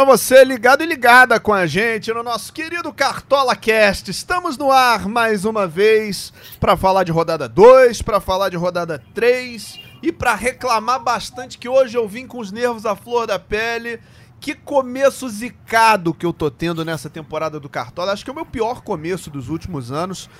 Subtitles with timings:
[0.00, 4.10] Para você ligado e ligada com a gente no nosso querido Cartola Cast.
[4.10, 9.04] Estamos no ar mais uma vez para falar de rodada 2, para falar de rodada
[9.12, 13.38] 3 e para reclamar bastante que hoje eu vim com os nervos à flor da
[13.38, 14.00] pele.
[14.40, 18.12] Que começo zicado que eu tô tendo nessa temporada do Cartola.
[18.12, 20.30] Acho que é o meu pior começo dos últimos anos.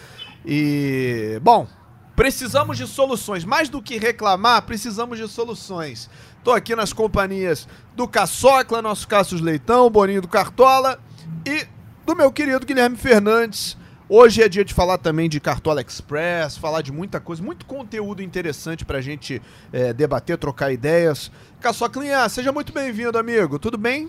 [0.43, 1.69] E, bom,
[2.17, 3.45] precisamos de soluções.
[3.45, 6.09] Mais do que reclamar, precisamos de soluções.
[6.43, 10.99] Tô aqui nas companhias do Caçocla, nosso Cassius Leitão, Boninho do Cartola
[11.47, 11.67] e
[12.07, 13.77] do meu querido Guilherme Fernandes.
[14.09, 18.23] Hoje é dia de falar também de Cartola Express, falar de muita coisa, muito conteúdo
[18.23, 19.41] interessante pra gente
[19.71, 21.31] é, debater, trocar ideias.
[21.61, 23.59] Caçoclinha, seja muito bem-vindo, amigo.
[23.59, 24.09] Tudo bem?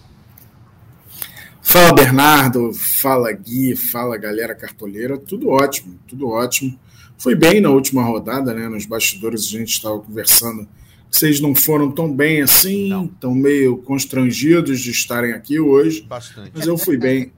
[1.61, 2.73] Fala, Bernardo.
[2.73, 3.75] Fala, Gui.
[3.75, 5.17] Fala, galera cartoleira.
[5.17, 6.79] Tudo ótimo, tudo ótimo.
[7.17, 8.69] Foi bem na última rodada, né?
[8.69, 10.67] Nos bastidores a gente estava conversando
[11.11, 16.03] vocês não foram tão bem assim, estão meio constrangidos de estarem aqui hoje.
[16.03, 16.51] Bastante.
[16.55, 17.33] Mas eu fui bem.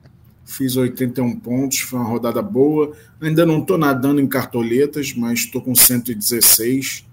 [0.46, 2.96] Fiz 81 pontos, foi uma rodada boa.
[3.20, 7.06] Ainda não estou nadando em cartoletas, mas estou com 116.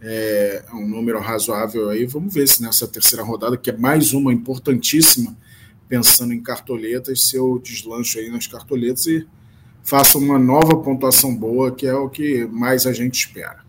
[0.00, 2.06] É, é um número razoável aí.
[2.06, 5.36] Vamos ver se nessa terceira rodada, que é mais uma importantíssima,
[5.88, 9.26] pensando em cartoletas, se eu deslancho aí nas cartoletas e
[9.82, 13.63] faço uma nova pontuação boa, que é o que mais a gente espera.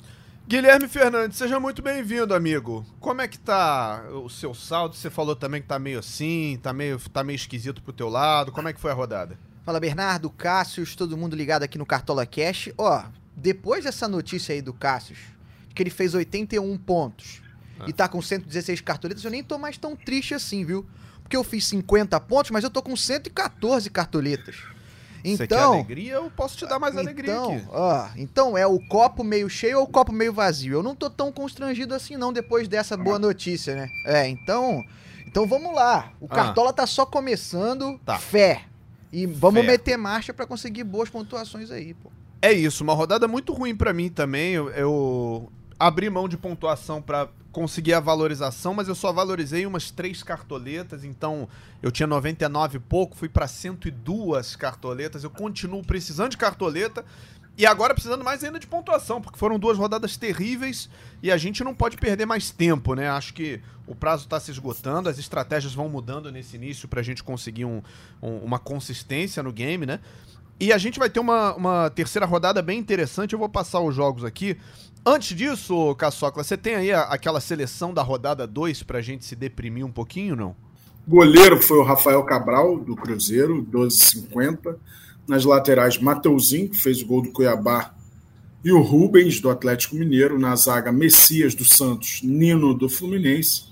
[0.47, 2.85] Guilherme Fernandes, seja muito bem-vindo, amigo.
[2.99, 4.95] Como é que tá o seu saldo?
[4.95, 8.51] Você falou também que tá meio assim, tá meio, tá meio esquisito pro teu lado.
[8.51, 9.39] Como é que foi a rodada?
[9.63, 12.69] Fala, Bernardo, Cássius, todo mundo ligado aqui no Cartola Cash.
[12.77, 15.17] Ó, depois dessa notícia aí do Cássius,
[15.73, 17.41] que ele fez 81 pontos
[17.79, 17.85] ah.
[17.87, 20.85] e tá com 116 cartoletas, eu nem tô mais tão triste assim, viu?
[21.23, 24.74] Porque eu fiz 50 pontos, mas eu tô com 114 cartoletas.
[25.25, 26.13] Então, Você quer alegria?
[26.13, 27.65] Eu posso te dar mais então, alegria aqui.
[27.69, 30.73] Ó, então é o copo meio cheio ou o copo meio vazio?
[30.73, 33.89] Eu não tô tão constrangido assim não depois dessa boa notícia, né?
[34.05, 34.83] É, então,
[35.25, 36.11] então vamos lá.
[36.21, 36.35] O ah.
[36.35, 37.99] Cartola tá só começando.
[38.05, 38.19] Tá.
[38.19, 38.65] Fé.
[39.11, 39.67] E vamos Fé.
[39.71, 42.11] meter marcha para conseguir boas pontuações aí, pô.
[42.41, 44.53] É isso, uma rodada muito ruim para mim também.
[44.53, 49.89] Eu, eu abri mão de pontuação para conseguir a valorização, mas eu só valorizei umas
[49.89, 51.47] três cartoletas, então
[51.81, 55.23] eu tinha 99 e pouco, fui para 102 cartoletas.
[55.23, 57.05] Eu continuo precisando de cartoleta
[57.57, 60.89] e agora precisando mais ainda de pontuação, porque foram duas rodadas terríveis
[61.23, 63.09] e a gente não pode perder mais tempo, né?
[63.09, 67.03] Acho que o prazo está se esgotando, as estratégias vão mudando nesse início para a
[67.03, 67.81] gente conseguir um,
[68.21, 70.01] um, uma consistência no game, né?
[70.59, 73.33] E a gente vai ter uma, uma terceira rodada bem interessante.
[73.33, 74.57] Eu vou passar os jogos aqui.
[75.07, 79.35] Antes disso, Caçocla, você tem aí a, aquela seleção da rodada 2 pra gente se
[79.35, 80.55] deprimir um pouquinho, não?
[81.07, 84.77] Goleiro foi o Rafael Cabral, do Cruzeiro, 12,50.
[85.27, 87.93] Nas laterais, Mateuzinho, que fez o gol do Cuiabá,
[88.63, 90.39] e o Rubens, do Atlético Mineiro.
[90.39, 93.65] Na zaga, Messias, do Santos, Nino, do Fluminense.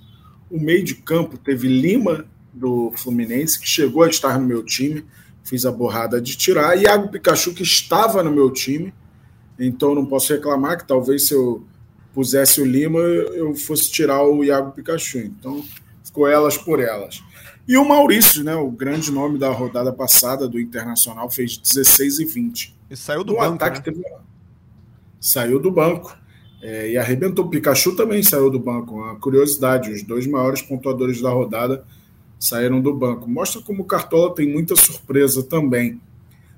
[0.52, 5.04] O meio de campo teve Lima, do Fluminense, que chegou a estar no meu time.
[5.44, 6.78] Fiz a borrada de tirar.
[6.78, 8.94] Iago Pikachu, que estava no meu time
[9.60, 11.64] então não posso reclamar que talvez se eu
[12.14, 15.20] pusesse o Lima eu fosse tirar o Iago Pikachu.
[15.20, 15.64] Então
[16.04, 17.24] ficou elas por elas.
[17.68, 22.26] E o Maurício, né, o grande nome da rodada passada do Internacional, fez 16 e
[22.26, 22.76] 20.
[22.90, 23.56] E saiu do no banco.
[23.56, 23.84] Ataque né?
[23.84, 24.04] teve...
[25.20, 26.16] Saiu do banco.
[26.62, 27.46] É, e arrebentou.
[27.46, 28.96] O Pikachu também saiu do banco.
[28.96, 31.86] Uma curiosidade: os dois maiores pontuadores da rodada
[32.38, 33.30] saíram do banco.
[33.30, 36.02] Mostra como o Cartola tem muita surpresa também.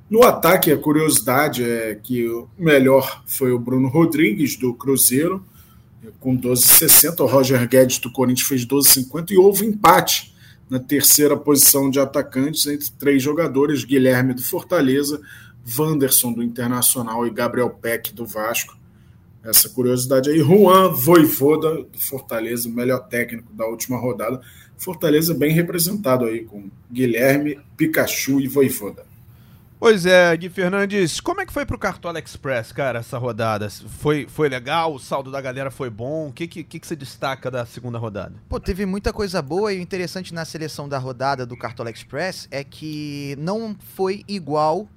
[0.07, 5.43] No ataque, a curiosidade é que o melhor foi o Bruno Rodrigues, do Cruzeiro,
[6.19, 7.21] com 12,60.
[7.21, 9.31] O Roger Guedes, do Corinthians, fez 12,50.
[9.31, 10.35] E houve empate
[10.69, 15.19] na terceira posição de atacantes entre três jogadores: Guilherme, do Fortaleza,
[15.77, 18.77] Wanderson, do Internacional e Gabriel Peck, do Vasco.
[19.43, 20.39] Essa curiosidade aí.
[20.39, 24.39] Juan Voivoda, do Fortaleza, o melhor técnico da última rodada.
[24.77, 29.14] Fortaleza bem representado aí, com Guilherme, Pikachu e Voivoda.
[29.77, 33.69] Pois é, Gui Fernandes, como é que foi pro Cartola Express, cara, essa rodada?
[33.69, 34.93] Foi, foi legal?
[34.93, 36.29] O saldo da galera foi bom?
[36.29, 38.33] O que, que, que você destaca da segunda rodada?
[38.47, 42.47] Pô, teve muita coisa boa e o interessante na seleção da rodada do Cartola Express
[42.49, 44.87] é que não foi igual,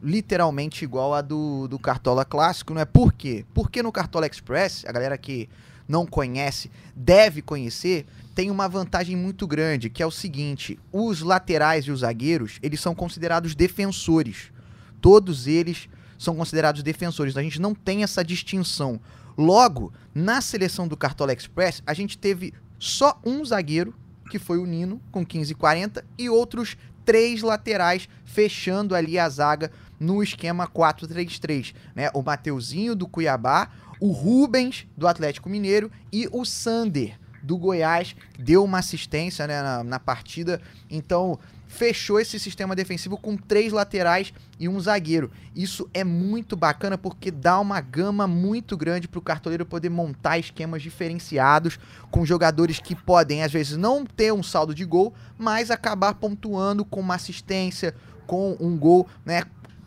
[0.00, 2.84] literalmente igual a do, do Cartola Clássico, não é?
[2.84, 3.44] Por quê?
[3.52, 5.48] Porque no Cartola Express, a galera que
[5.88, 11.84] não conhece deve conhecer, tem uma vantagem muito grande, que é o seguinte: os laterais
[11.84, 14.52] e os zagueiros, eles são considerados defensores.
[15.00, 15.88] Todos eles
[16.18, 17.36] são considerados defensores.
[17.36, 19.00] A gente não tem essa distinção.
[19.36, 23.94] Logo, na seleção do Cartola Express, a gente teve só um zagueiro,
[24.30, 30.22] que foi o Nino, com 15,40, e outros três laterais fechando ali a zaga no
[30.22, 31.74] esquema 4-3-3.
[31.94, 32.10] Né?
[32.14, 38.64] O Mateuzinho do Cuiabá, o Rubens do Atlético Mineiro e o Sander do Goiás, deu
[38.64, 40.60] uma assistência né, na, na partida.
[40.90, 41.38] Então,
[41.70, 45.30] fechou esse sistema defensivo com três laterais e um zagueiro.
[45.54, 50.36] Isso é muito bacana porque dá uma gama muito grande para o cartoleiro poder montar
[50.36, 51.78] esquemas diferenciados
[52.10, 56.84] com jogadores que podem, às vezes, não ter um saldo de gol, mas acabar pontuando
[56.84, 57.94] com uma assistência,
[58.26, 59.44] com um gol, né?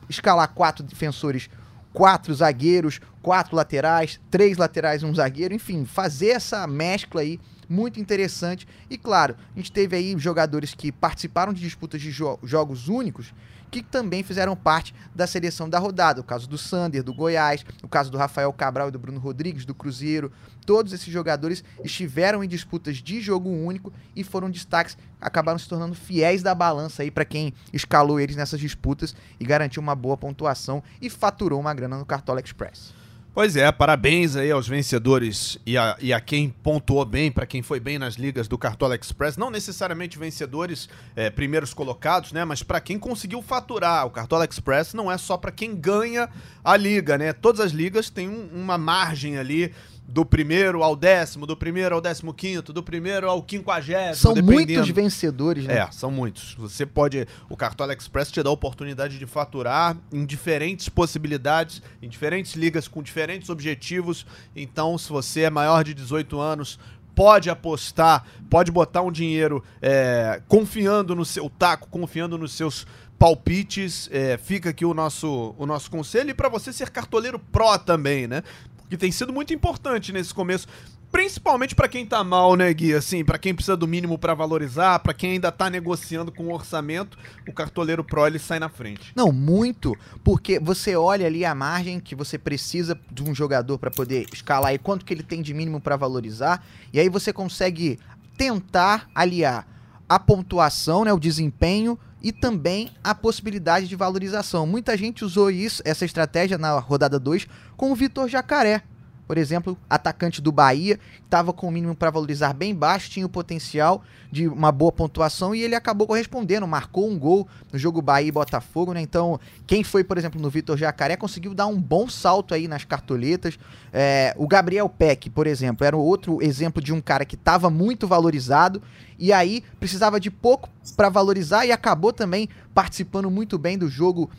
[0.09, 1.49] Escalar quatro defensores,
[1.93, 8.67] quatro zagueiros, quatro laterais, três laterais um zagueiro, enfim, fazer essa mescla aí muito interessante.
[8.89, 13.33] E claro, a gente teve aí jogadores que participaram de disputas de jo jogos únicos
[13.73, 16.21] que também fizeram parte da seleção da rodada.
[16.21, 19.65] O caso do Sander, do Goiás, o caso do Rafael Cabral e do Bruno Rodrigues,
[19.65, 20.31] do Cruzeiro.
[20.63, 25.95] Todos esses jogadores estiveram em disputas de jogo único e foram destaques, acabaram se tornando
[25.95, 30.83] fiéis da balança aí para quem escalou eles nessas disputas e garantiu uma boa pontuação
[31.01, 33.02] e faturou uma grana no Cartola Express.
[33.35, 37.63] Pois é, parabéns aí aos vencedores e a, e a quem pontuou bem, para quem
[37.63, 39.37] foi bem nas ligas do Cartola Express.
[39.37, 42.45] Não necessariamente vencedores, é, primeiros colocados, né?
[42.45, 44.05] Mas para quem conseguiu faturar.
[44.05, 46.29] O Cartola Express não é só para quem ganha
[46.63, 47.33] a liga, né?
[47.33, 49.73] Todas as ligas têm um, uma margem ali
[50.07, 54.15] do primeiro ao décimo, do primeiro ao décimo quinto, do primeiro ao quinquagésimo.
[54.15, 54.73] São dependendo.
[54.73, 55.79] muitos vencedores, né?
[55.79, 56.55] É, são muitos.
[56.55, 57.25] Você pode.
[57.49, 62.87] O Cartola Express te dá a oportunidade de faturar em diferentes possibilidades, em diferentes ligas
[62.87, 64.25] com diferentes objetivos.
[64.55, 66.79] Então, se você é maior de 18 anos,
[67.15, 72.85] pode apostar, pode botar um dinheiro é, confiando no seu taco, confiando nos seus
[73.17, 74.09] palpites.
[74.11, 76.31] É, fica aqui o nosso, o nosso conselho.
[76.31, 78.43] E para você ser cartoleiro pró também, né?
[78.89, 80.67] Que tem sido muito importante nesse começo.
[81.11, 82.91] Principalmente para quem tá mal, né, Gui?
[82.95, 86.53] Assim, para quem precisa do mínimo para valorizar, para quem ainda tá negociando com o
[86.53, 89.11] orçamento, o cartoleiro pro ele sai na frente.
[89.15, 93.91] Não, muito, porque você olha ali a margem que você precisa de um jogador para
[93.91, 97.99] poder escalar e quanto que ele tem de mínimo para valorizar, e aí você consegue
[98.35, 99.67] tentar aliar
[100.09, 104.65] a pontuação, né, o desempenho e também a possibilidade de valorização.
[104.65, 108.83] Muita gente usou isso, essa estratégia na rodada 2 com o Vitor Jacaré.
[109.27, 113.29] Por exemplo, atacante do Bahia, estava com o mínimo para valorizar bem baixo, tinha o
[113.29, 118.27] potencial de uma boa pontuação e ele acabou correspondendo, marcou um gol no jogo Bahia
[118.27, 119.01] e Botafogo, né?
[119.01, 122.83] Então, quem foi, por exemplo, no Vitor Jacaré conseguiu dar um bom salto aí nas
[122.83, 123.57] cartoletas.
[123.93, 128.07] É, o Gabriel Peck, por exemplo, era outro exemplo de um cara que estava muito
[128.07, 128.81] valorizado
[129.17, 134.29] e aí precisava de pouco para valorizar e acabou também participando muito bem do jogo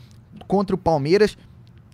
[0.47, 1.37] contra o Palmeiras.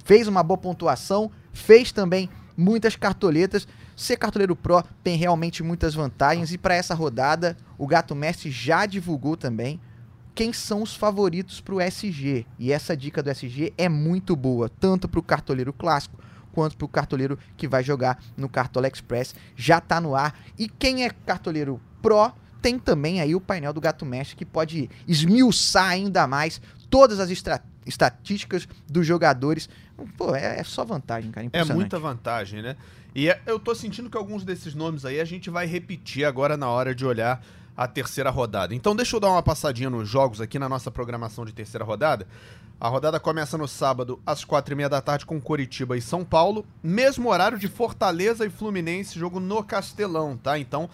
[0.03, 3.67] Fez uma boa pontuação, fez também muitas cartoletas.
[3.95, 8.85] Ser cartoleiro pro tem realmente muitas vantagens e para essa rodada o Gato Mestre já
[8.85, 9.79] divulgou também
[10.33, 12.45] quem são os favoritos para o SG.
[12.57, 16.19] E essa dica do SG é muito boa, tanto para o cartoleiro clássico
[16.51, 19.35] quanto para o cartoleiro que vai jogar no Cartola Express.
[19.55, 20.37] Já está no ar.
[20.57, 22.31] E quem é cartoleiro pro
[22.61, 27.29] tem também aí o painel do Gato Mestre que pode esmiuçar ainda mais todas as
[27.85, 29.67] estatísticas dos jogadores.
[30.17, 31.49] Pô, é, é só vantagem, cara.
[31.51, 32.75] É muita vantagem, né?
[33.13, 36.55] E é, eu tô sentindo que alguns desses nomes aí a gente vai repetir agora
[36.55, 37.43] na hora de olhar
[37.75, 38.75] a terceira rodada.
[38.75, 42.27] Então deixa eu dar uma passadinha nos jogos aqui na nossa programação de terceira rodada.
[42.79, 46.25] A rodada começa no sábado às quatro e meia da tarde com Coritiba e São
[46.25, 50.57] Paulo, mesmo horário de Fortaleza e Fluminense, jogo no Castelão, tá?
[50.57, 50.89] Então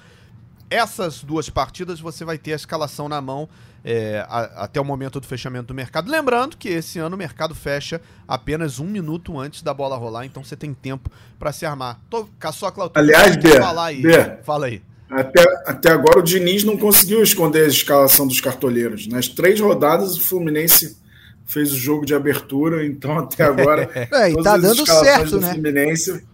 [0.69, 3.47] essas duas partidas você vai ter a escalação na mão
[3.83, 6.11] é, a, até o momento do fechamento do mercado.
[6.11, 10.43] Lembrando que esse ano o mercado fecha apenas um minuto antes da bola rolar, então
[10.43, 11.09] você tem tempo
[11.39, 11.99] para se armar.
[12.09, 14.03] Tô, Caçocla, Aliás, Bê, falar aí.
[14.43, 14.81] Fala aí.
[15.09, 19.07] Até, até agora o Diniz não conseguiu esconder a escalação dos cartoleiros.
[19.07, 20.97] Nas três rodadas o Fluminense
[21.45, 25.53] fez o jogo de abertura, então até agora é, e tá dando certo, né?
[25.53, 26.25] Fluminense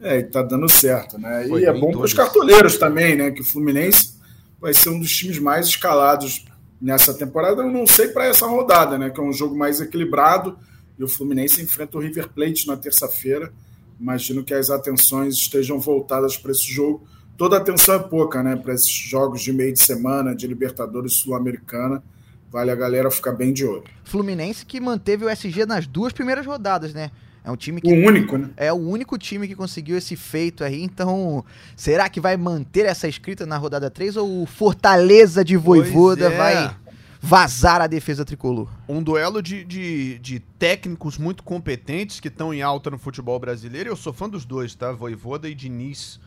[0.00, 1.46] é, tá dando certo, né?
[1.48, 3.30] Foi e é bom para os cartoleiros também, né?
[3.30, 4.16] Que o Fluminense
[4.60, 6.44] vai ser um dos times mais escalados
[6.80, 7.62] nessa temporada.
[7.62, 9.10] Eu não sei para essa rodada, né?
[9.10, 10.58] Que é um jogo mais equilibrado
[10.98, 13.52] e o Fluminense enfrenta o River Plate na terça-feira.
[14.00, 17.06] Imagino que as atenções estejam voltadas para esse jogo.
[17.36, 18.56] Toda atenção é pouca, né?
[18.56, 22.02] Para esses jogos de meio de semana de Libertadores Sul-Americana.
[22.50, 23.84] Vale a galera ficar bem de olho.
[24.04, 27.10] Fluminense que manteve o SG nas duas primeiras rodadas, né?
[27.48, 27.90] É um time que.
[27.90, 28.50] O único, né?
[28.58, 30.82] É o único time que conseguiu esse feito aí.
[30.82, 31.42] Então,
[31.74, 36.36] será que vai manter essa escrita na rodada 3 ou o Fortaleza de Voivoda é.
[36.36, 36.76] vai
[37.22, 38.68] vazar a defesa tricolor?
[38.86, 43.88] Um duelo de, de, de técnicos muito competentes que estão em alta no futebol brasileiro.
[43.88, 44.92] Eu sou fã dos dois, tá?
[44.92, 46.20] Voivoda e Diniz.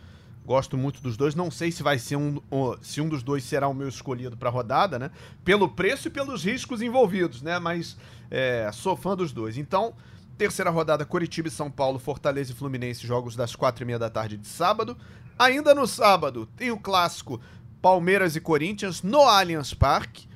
[0.44, 1.36] Gosto muito dos dois.
[1.36, 2.42] Não sei se vai ser um,
[2.82, 5.12] se um dos dois será o meu escolhido para a rodada, né?
[5.46, 7.60] Pelo preço e pelos riscos envolvidos, né?
[7.60, 7.96] Mas
[8.32, 9.56] é, sou fã dos dois.
[9.56, 9.94] Então,
[10.42, 14.10] Terceira rodada, Curitiba e São Paulo, Fortaleza e Fluminense, jogos das quatro e meia da
[14.10, 14.98] tarde de sábado.
[15.38, 17.40] Ainda no sábado, tem o clássico
[17.80, 20.28] Palmeiras e Corinthians no Allianz Parque.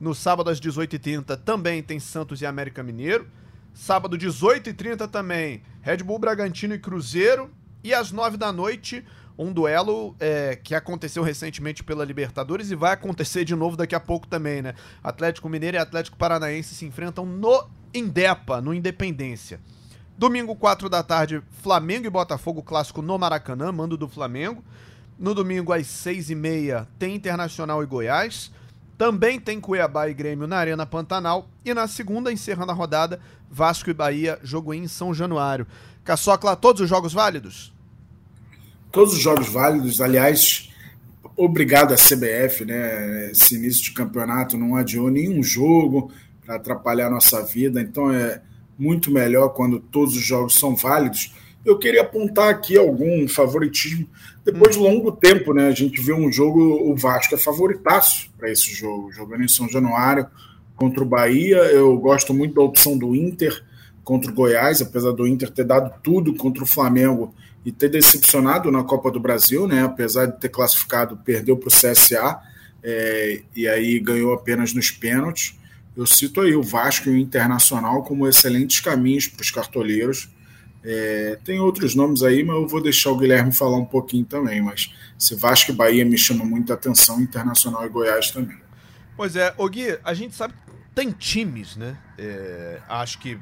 [0.00, 3.28] No sábado, às 18h30, também tem Santos e América Mineiro.
[3.72, 7.48] Sábado, 18h30 também, Red Bull Bragantino e Cruzeiro.
[7.84, 9.04] E às 9 da noite,
[9.38, 14.00] um duelo é, que aconteceu recentemente pela Libertadores e vai acontecer de novo daqui a
[14.00, 14.74] pouco também, né?
[15.04, 19.60] Atlético Mineiro e Atlético Paranaense se enfrentam no Indepa, no Independência.
[20.16, 24.62] Domingo, 4 da tarde, Flamengo e Botafogo, clássico no Maracanã, mando do Flamengo.
[25.18, 28.50] No domingo, às 6h30, tem Internacional e Goiás.
[28.96, 31.48] Também tem Cuiabá e Grêmio na Arena Pantanal.
[31.64, 33.20] E na segunda, encerrando a rodada,
[33.50, 35.66] Vasco e Bahia, jogo em São Januário.
[36.04, 37.72] Caçocla, todos os jogos válidos?
[38.90, 40.70] Todos os jogos válidos, aliás,
[41.36, 43.30] obrigado à CBF, né?
[43.30, 46.12] Esse início de campeonato não adiou nenhum jogo
[46.44, 48.42] para atrapalhar a nossa vida, então é
[48.78, 51.32] muito melhor quando todos os jogos são válidos.
[51.64, 54.08] Eu queria apontar aqui algum favoritismo.
[54.44, 55.68] Depois de longo tempo, né?
[55.68, 59.68] A gente vê um jogo, o Vasco é favoritaço para esse jogo, jogando em São
[59.68, 60.26] Januário
[60.74, 61.58] contra o Bahia.
[61.58, 63.64] Eu gosto muito da opção do Inter
[64.02, 67.32] contra o Goiás, apesar do Inter ter dado tudo contra o Flamengo
[67.64, 69.84] e ter decepcionado na Copa do Brasil, né?
[69.84, 72.40] Apesar de ter classificado, perdeu para o CSA
[72.82, 75.56] é, e aí ganhou apenas nos pênaltis.
[75.96, 80.28] Eu cito aí o Vasco e o Internacional como excelentes caminhos para os cartoleiros.
[80.84, 84.60] É, tem outros nomes aí, mas eu vou deixar o Guilherme falar um pouquinho também.
[84.60, 88.56] Mas se Vasco e Bahia me chama muita atenção, Internacional e Goiás também.
[89.16, 91.96] Pois é, o Gui, a gente sabe que tem times, né?
[92.18, 93.38] É, acho que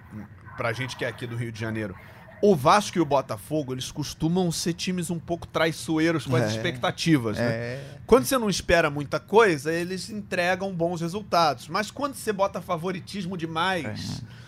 [0.57, 1.95] pra gente que é aqui do Rio de Janeiro,
[2.43, 6.47] o Vasco e o Botafogo, eles costumam ser times um pouco traiçoeiros com as é,
[6.49, 7.45] expectativas, né?
[7.45, 7.85] É.
[8.07, 11.69] Quando você não espera muita coisa, eles entregam bons resultados.
[11.69, 14.23] Mas quando você bota favoritismo demais.
[14.37, 14.41] É.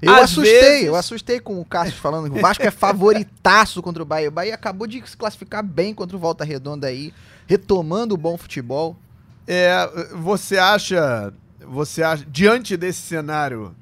[0.00, 0.86] Eu assustei, vezes...
[0.86, 4.28] eu assustei com o Cássio falando que o Vasco é favoritaço contra o Bahia.
[4.28, 7.12] O Bahia acabou de se classificar bem contra o Volta Redonda aí,
[7.46, 8.96] retomando o bom futebol.
[9.46, 13.74] É, você acha, você acha, diante desse cenário,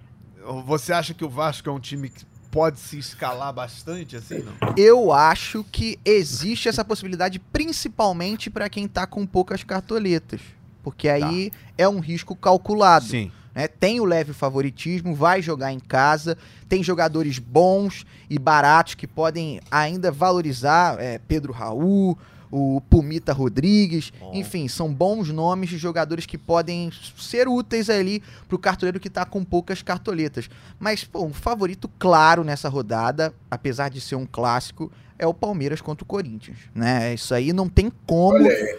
[0.67, 4.75] você acha que o Vasco é um time que pode se escalar bastante assim, não?
[4.77, 10.41] Eu acho que existe essa possibilidade principalmente para quem tá com poucas cartoletas,
[10.83, 11.15] porque tá.
[11.15, 11.57] aí tá.
[11.79, 13.07] é um risco calculado.
[13.07, 13.31] Sim.
[13.55, 13.69] Né?
[13.69, 16.37] Tem o leve favoritismo, vai jogar em casa,
[16.69, 22.17] tem jogadores bons e baratos que podem ainda valorizar é, Pedro Raul,
[22.51, 24.33] o Pumita Rodrigues, Bom.
[24.35, 29.25] enfim, são bons nomes de jogadores que podem ser úteis ali pro cartoleiro que tá
[29.25, 30.51] com poucas cartoletas.
[30.79, 35.81] Mas, pô, um favorito claro nessa rodada, apesar de ser um clássico, é o Palmeiras
[35.81, 37.13] contra o Corinthians, né?
[37.13, 38.39] Isso aí não tem como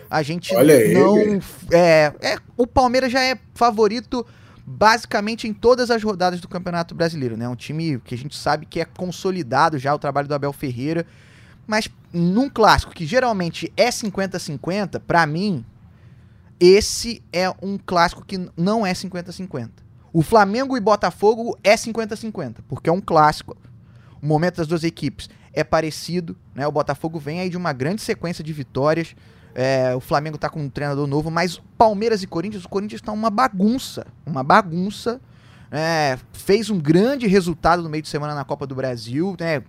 [0.10, 1.40] a gente não
[1.72, 4.26] é, é, o Palmeiras já é favorito
[4.66, 7.48] basicamente em todas as rodadas do Campeonato Brasileiro, né?
[7.48, 11.06] Um time que a gente sabe que é consolidado já o trabalho do Abel Ferreira
[11.66, 15.66] mas num clássico que geralmente é 50-50, para mim,
[16.60, 19.70] esse é um clássico que não é 50-50.
[20.14, 23.56] O Flamengo e Botafogo é 50-50, porque é um clássico.
[24.22, 26.68] O momento das duas equipes é parecido, né?
[26.68, 29.16] O Botafogo vem aí de uma grande sequência de vitórias.
[29.56, 33.12] É, o Flamengo tá com um treinador novo, mas Palmeiras e Corinthians, o Corinthians tá
[33.12, 34.06] uma bagunça.
[34.26, 35.20] Uma bagunça.
[35.72, 39.64] É, fez um grande resultado no meio de semana na Copa do Brasil, né?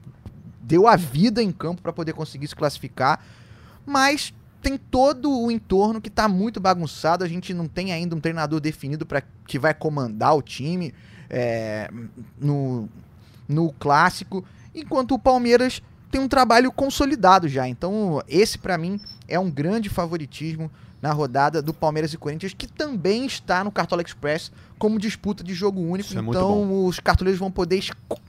[0.73, 3.23] Deu a vida em campo para poder conseguir se classificar,
[3.85, 7.23] mas tem todo o entorno que está muito bagunçado.
[7.23, 10.95] A gente não tem ainda um treinador definido para que vai comandar o time
[11.29, 11.91] é,
[12.41, 12.88] no,
[13.47, 14.43] no clássico,
[14.75, 17.69] enquanto o Palmeiras tem um trabalho consolidado já.
[17.69, 18.99] Então, esse para mim
[19.29, 20.71] é um grande favoritismo
[21.02, 25.52] na rodada do Palmeiras e Corinthians, que também está no Cartola Express como disputa de
[25.52, 26.17] jogo único.
[26.17, 27.79] É então, os cartoleiros vão poder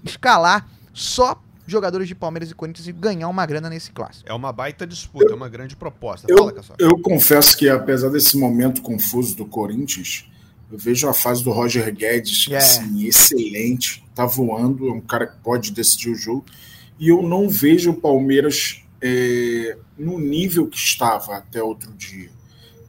[0.03, 4.29] escalar só jogadores de Palmeiras e Corinthians e ganhar uma grana nesse clássico.
[4.29, 6.27] É uma baita disputa, é uma grande proposta.
[6.29, 10.29] Eu, Fala, eu confesso que, apesar desse momento confuso do Corinthians,
[10.71, 12.57] eu vejo a fase do Roger Guedes é.
[12.57, 16.45] assim, excelente, tá voando, é um cara que pode decidir o jogo.
[16.99, 22.29] E eu não vejo o Palmeiras é, no nível que estava até outro dia.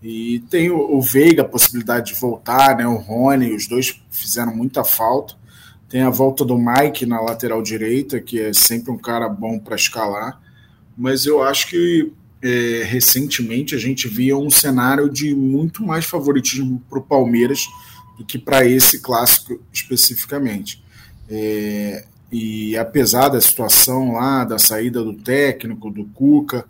[0.03, 2.87] E tem o, o Veiga, a possibilidade de voltar, né?
[2.87, 5.35] O Rony, os dois fizeram muita falta.
[5.95, 9.77] Tem a volta do Mike na lateral direita, que é sempre um cara bom para
[9.77, 10.41] escalar.
[10.99, 16.83] Mas eu acho que é, recentemente a gente via um cenário de muito mais favoritismo
[16.91, 17.61] para o Palmeiras
[18.19, 20.83] do que para esse clássico especificamente.
[21.31, 26.65] É, e apesar da situação lá, da saída do técnico, do Cuca,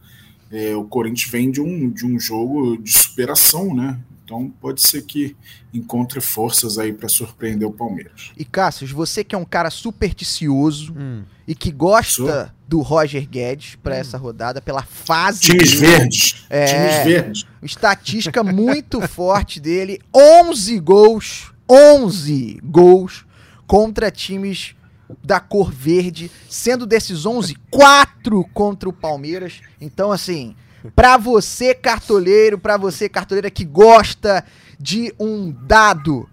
[0.52, 3.98] é, o Corinthians vem de um, de um jogo de superação, né?
[4.34, 5.36] Então pode ser que
[5.72, 8.32] encontre forças aí para surpreender o Palmeiras.
[8.36, 11.22] E Cássio, você que é um cara supersticioso hum.
[11.46, 12.50] e que gosta Sou.
[12.66, 13.98] do Roger Guedes para hum.
[13.98, 16.46] essa rodada pela fase Times dele, verdes.
[16.50, 17.46] É, Times verdes.
[17.62, 23.24] Estatística muito forte dele, 11 gols, 11 gols
[23.68, 24.74] contra times
[25.22, 29.60] da cor verde, sendo desses 11, 4 contra o Palmeiras.
[29.80, 30.56] Então assim,
[30.94, 34.44] Pra você, cartoleiro, pra você, cartoleira que gosta
[34.78, 36.28] de um dado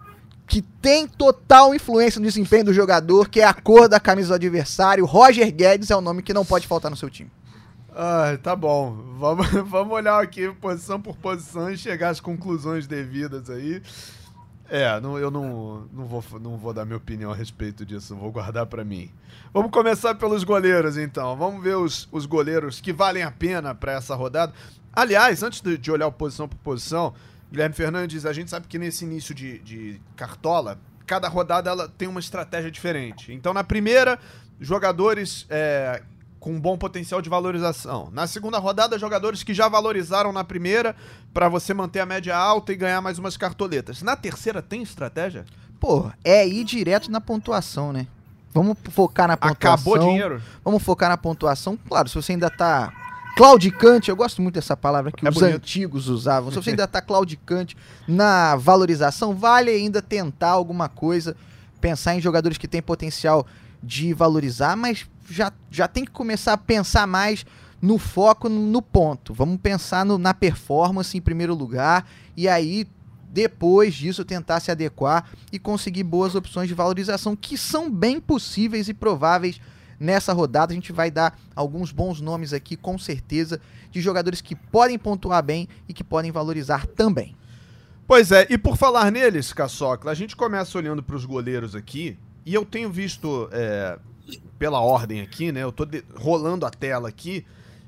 [0.45, 4.35] que tem total influência no desempenho do jogador, que é a cor da camisa do
[4.35, 7.31] adversário, Roger Guedes é o nome que não pode faltar no seu time.
[7.95, 8.97] Ah, tá bom.
[9.17, 13.81] Vamos, vamos olhar aqui posição por posição e chegar às conclusões devidas aí.
[14.73, 18.31] É, não, eu não, não, vou, não vou dar minha opinião a respeito disso, vou
[18.31, 19.11] guardar para mim.
[19.53, 21.35] Vamos começar pelos goleiros, então.
[21.35, 24.53] Vamos ver os, os goleiros que valem a pena para essa rodada.
[24.93, 27.13] Aliás, antes de, de olhar posição por posição,
[27.51, 32.07] Guilherme Fernandes, a gente sabe que nesse início de, de cartola, cada rodada ela tem
[32.07, 33.33] uma estratégia diferente.
[33.33, 34.17] Então, na primeira,
[34.57, 36.01] jogadores é,
[36.41, 38.09] com bom potencial de valorização.
[38.11, 40.95] Na segunda rodada, jogadores que já valorizaram na primeira
[41.31, 44.01] para você manter a média alta e ganhar mais umas cartoletas.
[44.01, 45.45] Na terceira tem estratégia?
[45.79, 48.07] Pô, é ir direto na pontuação, né?
[48.51, 49.71] Vamos focar na pontuação.
[49.71, 50.41] Acabou dinheiro?
[50.65, 51.77] Vamos focar na pontuação.
[51.87, 52.91] Claro, se você ainda tá
[53.37, 55.55] claudicante, eu gosto muito dessa palavra que é os bonito.
[55.55, 56.49] antigos usavam.
[56.49, 61.37] Se você ainda tá claudicante na valorização, vale ainda tentar alguma coisa,
[61.79, 63.45] pensar em jogadores que têm potencial
[63.81, 67.45] de valorizar, mas já, já tem que começar a pensar mais
[67.81, 69.33] no foco, no ponto.
[69.33, 72.07] Vamos pensar no, na performance em primeiro lugar
[72.37, 72.87] e aí
[73.31, 78.89] depois disso tentar se adequar e conseguir boas opções de valorização que são bem possíveis
[78.89, 79.59] e prováveis
[79.99, 80.73] nessa rodada.
[80.73, 85.41] A gente vai dar alguns bons nomes aqui, com certeza, de jogadores que podem pontuar
[85.41, 87.35] bem e que podem valorizar também.
[88.05, 92.17] Pois é, e por falar neles, Caçocla, a gente começa olhando para os goleiros aqui
[92.45, 93.97] e eu tenho visto é,
[94.61, 95.63] pela ordem aqui, né?
[95.63, 97.43] Eu tô rolando a tela aqui.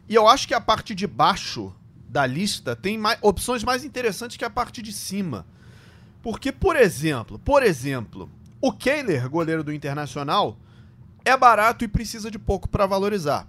[0.10, 1.72] E eu acho que a parte de baixo
[2.10, 5.46] da lista tem mais, opções mais interessantes que a parte de cima.
[6.24, 8.28] Porque, por exemplo, por exemplo,
[8.60, 10.58] o Kehler, goleiro do Internacional,
[11.24, 13.48] é barato e precisa de pouco para valorizar.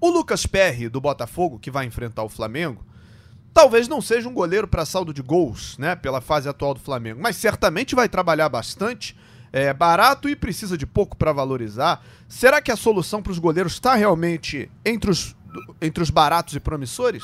[0.00, 2.82] O Lucas Perry, do Botafogo, que vai enfrentar o Flamengo,
[3.52, 7.20] talvez não seja um goleiro para saldo de gols, né, pela fase atual do Flamengo,
[7.20, 9.14] mas certamente vai trabalhar bastante
[9.56, 12.04] é barato e precisa de pouco para valorizar.
[12.28, 15.36] Será que a solução para os goleiros está realmente entre os,
[15.80, 17.22] entre os baratos e promissores?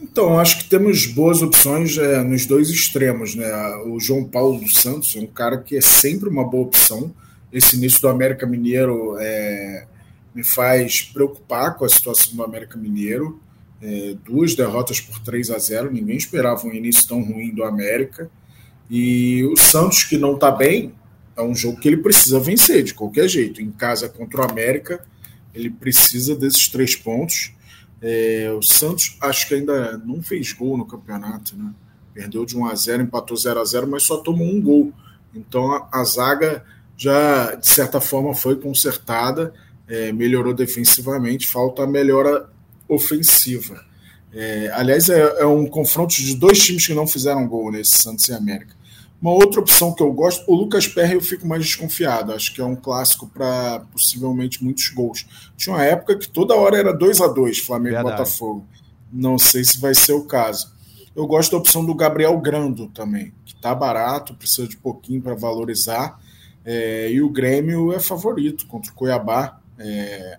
[0.00, 3.34] Então, acho que temos boas opções é, nos dois extremos.
[3.34, 3.52] Né?
[3.86, 7.12] O João Paulo dos Santos é um cara que é sempre uma boa opção.
[7.52, 9.84] Esse início do América Mineiro é,
[10.32, 13.40] me faz preocupar com a situação do América Mineiro.
[13.82, 18.30] É, duas derrotas por 3 a 0 ninguém esperava um início tão ruim do América.
[18.88, 20.94] E o Santos, que não está bem,
[21.36, 23.60] é um jogo que ele precisa vencer de qualquer jeito.
[23.60, 25.04] Em casa contra o América,
[25.54, 27.52] ele precisa desses três pontos.
[28.00, 31.72] É, o Santos acho que ainda não fez gol no campeonato, né?
[32.14, 34.92] Perdeu de 1 a 0 empatou 0 a 0 mas só tomou um gol.
[35.34, 36.64] Então a, a zaga
[36.96, 39.52] já, de certa forma, foi consertada,
[39.86, 42.48] é, melhorou defensivamente, falta a melhora
[42.88, 43.84] ofensiva.
[44.32, 48.28] É, aliás, é, é, um confronto de dois times que não fizeram gol nesse Santos
[48.28, 48.74] e América.
[49.20, 52.32] Uma outra opção que eu gosto, o Lucas Perry eu fico mais desconfiado.
[52.32, 55.26] Acho que é um clássico para possivelmente muitos gols.
[55.56, 58.66] Tinha uma época que toda hora era 2 a 2 Flamengo e Botafogo.
[59.12, 60.74] Não sei se vai ser o caso.
[61.14, 65.34] Eu gosto da opção do Gabriel Grando também, que está barato, precisa de pouquinho para
[65.34, 66.20] valorizar.
[66.62, 69.58] É, e o Grêmio é favorito contra o Cuiabá.
[69.78, 70.38] É,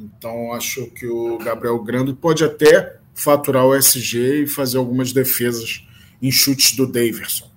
[0.00, 5.86] então acho que o Gabriel Grando pode até faturar o SG e fazer algumas defesas
[6.20, 7.49] em chutes do Daverson.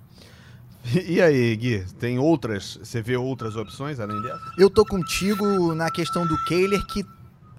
[1.06, 2.78] E aí, Gui, tem outras?
[2.82, 4.52] Você vê outras opções além dessa?
[4.58, 7.04] Eu tô contigo na questão do Kehler, que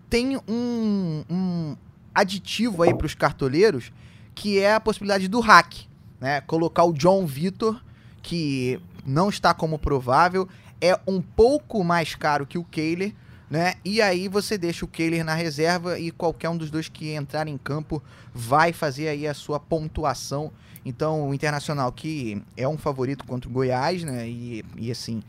[0.09, 1.75] tem um, um
[2.13, 3.91] aditivo aí para os cartoleiros,
[4.33, 5.73] que é a possibilidade do hack,
[6.19, 6.41] né?
[6.41, 7.81] Colocar o John Vitor,
[8.21, 10.47] que não está como provável,
[10.79, 13.13] é um pouco mais caro que o Kehler,
[13.49, 13.75] né?
[13.83, 17.47] E aí você deixa o Kehler na reserva e qualquer um dos dois que entrar
[17.47, 18.01] em campo
[18.33, 20.51] vai fazer aí a sua pontuação.
[20.85, 24.29] Então, o Internacional que é um favorito contra o Goiás, né?
[24.29, 25.23] E, e assim,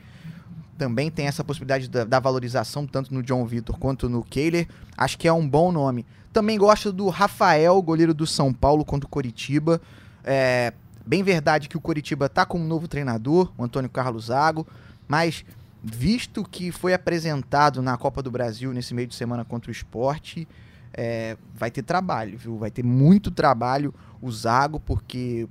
[0.77, 4.69] também tem essa possibilidade da, da valorização tanto no John Vitor quanto no Kehler.
[4.97, 6.05] Acho que é um bom nome.
[6.33, 9.81] Também gosto do Rafael, goleiro do São Paulo contra o Coritiba.
[10.23, 10.75] É
[11.07, 14.67] bem verdade que o Coritiba tá com um novo treinador, o Antônio Carlos Zago,
[15.07, 15.45] mas
[15.83, 20.49] visto que foi apresentado na Copa do Brasil nesse meio de semana contra o esporte,
[20.93, 22.59] é, vai ter trabalho, viu?
[22.59, 25.49] Vai ter muito trabalho o Zago, porque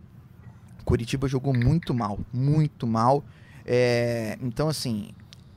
[0.83, 3.23] Curitiba jogou muito mal, muito mal.
[3.65, 5.09] É, então, assim,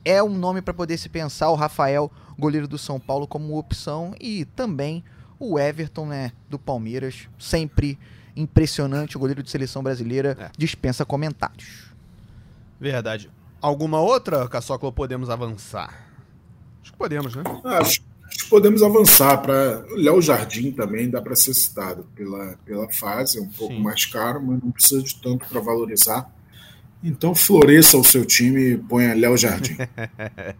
[0.03, 4.13] é um nome para poder se pensar o Rafael, goleiro do São Paulo, como opção
[4.19, 5.03] e também
[5.39, 7.97] o Everton, né, do Palmeiras, sempre
[8.35, 10.49] impressionante, o goleiro de seleção brasileira, é.
[10.57, 11.93] dispensa comentários.
[12.79, 13.29] Verdade.
[13.61, 16.07] Alguma outra, Caçoclo, podemos avançar?
[16.81, 17.43] Acho que podemos, né?
[17.65, 22.91] Acho, acho que podemos avançar para Léo Jardim também dá para ser citado pela, pela
[22.93, 23.81] fase, é um pouco Sim.
[23.81, 26.31] mais caro, mas não precisa de tanto para valorizar.
[27.03, 29.77] Então floresça o seu time e ponha Léo Jardim.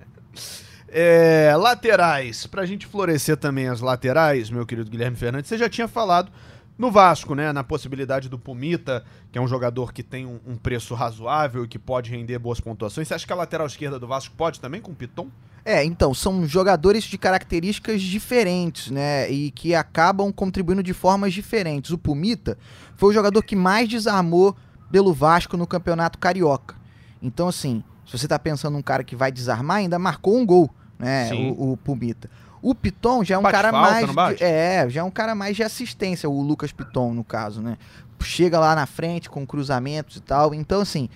[0.90, 5.70] é, laterais, para a gente florescer também as laterais, meu querido Guilherme Fernandes, você já
[5.70, 6.32] tinha falado
[6.80, 7.52] no Vasco, né?
[7.52, 11.68] Na possibilidade do Pumita, que é um jogador que tem um, um preço razoável e
[11.68, 13.06] que pode render boas pontuações.
[13.06, 15.28] Você acha que a lateral esquerda do Vasco pode também com o Piton?
[15.66, 19.30] É, então, são jogadores de características diferentes, né?
[19.30, 21.92] E que acabam contribuindo de formas diferentes.
[21.92, 22.58] O Pumita
[22.96, 24.56] foi o jogador que mais desarmou
[24.90, 26.76] pelo Vasco no Campeonato Carioca.
[27.22, 30.74] Então, assim, se você tá pensando num cara que vai desarmar, ainda marcou um gol,
[30.98, 31.30] né?
[31.34, 32.30] O, o Pumita.
[32.62, 34.38] O Piton já é um bate cara falta, mais.
[34.38, 37.78] De, é, já é um cara mais de assistência, o Lucas Piton, no caso, né?
[38.22, 40.54] Chega lá na frente com cruzamentos e tal.
[40.54, 41.08] Então, assim,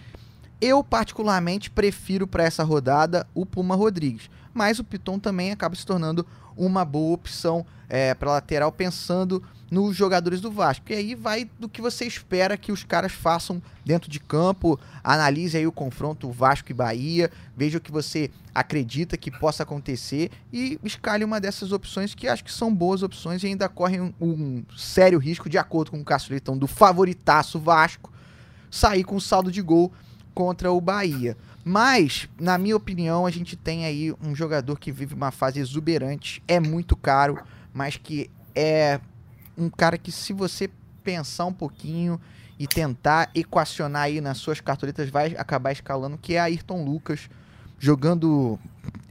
[0.62, 4.30] eu particularmente prefiro para essa rodada o Puma Rodrigues.
[4.54, 6.26] Mas o Piton também acaba se tornando
[6.56, 10.86] uma boa opção é, para lateral, pensando nos jogadores do Vasco.
[10.92, 14.80] E aí vai do que você espera que os caras façam dentro de campo.
[15.04, 20.30] Analise aí o confronto Vasco e Bahia, veja o que você acredita que possa acontecer
[20.52, 24.14] e escale uma dessas opções que acho que são boas opções e ainda correm um,
[24.22, 28.14] um sério risco, de acordo com o Cássio Leitão, do favoritaço Vasco,
[28.70, 29.92] sair com saldo de gol
[30.36, 31.36] contra o Bahia.
[31.66, 36.44] Mas, na minha opinião, a gente tem aí um jogador que vive uma fase exuberante,
[36.48, 37.40] é muito caro,
[37.74, 39.00] mas que é
[39.58, 40.70] um cara que se você
[41.04, 42.20] pensar um pouquinho
[42.58, 47.30] e tentar equacionar aí nas suas cartoletas vai acabar escalando, que é Ayrton Lucas
[47.80, 48.60] jogando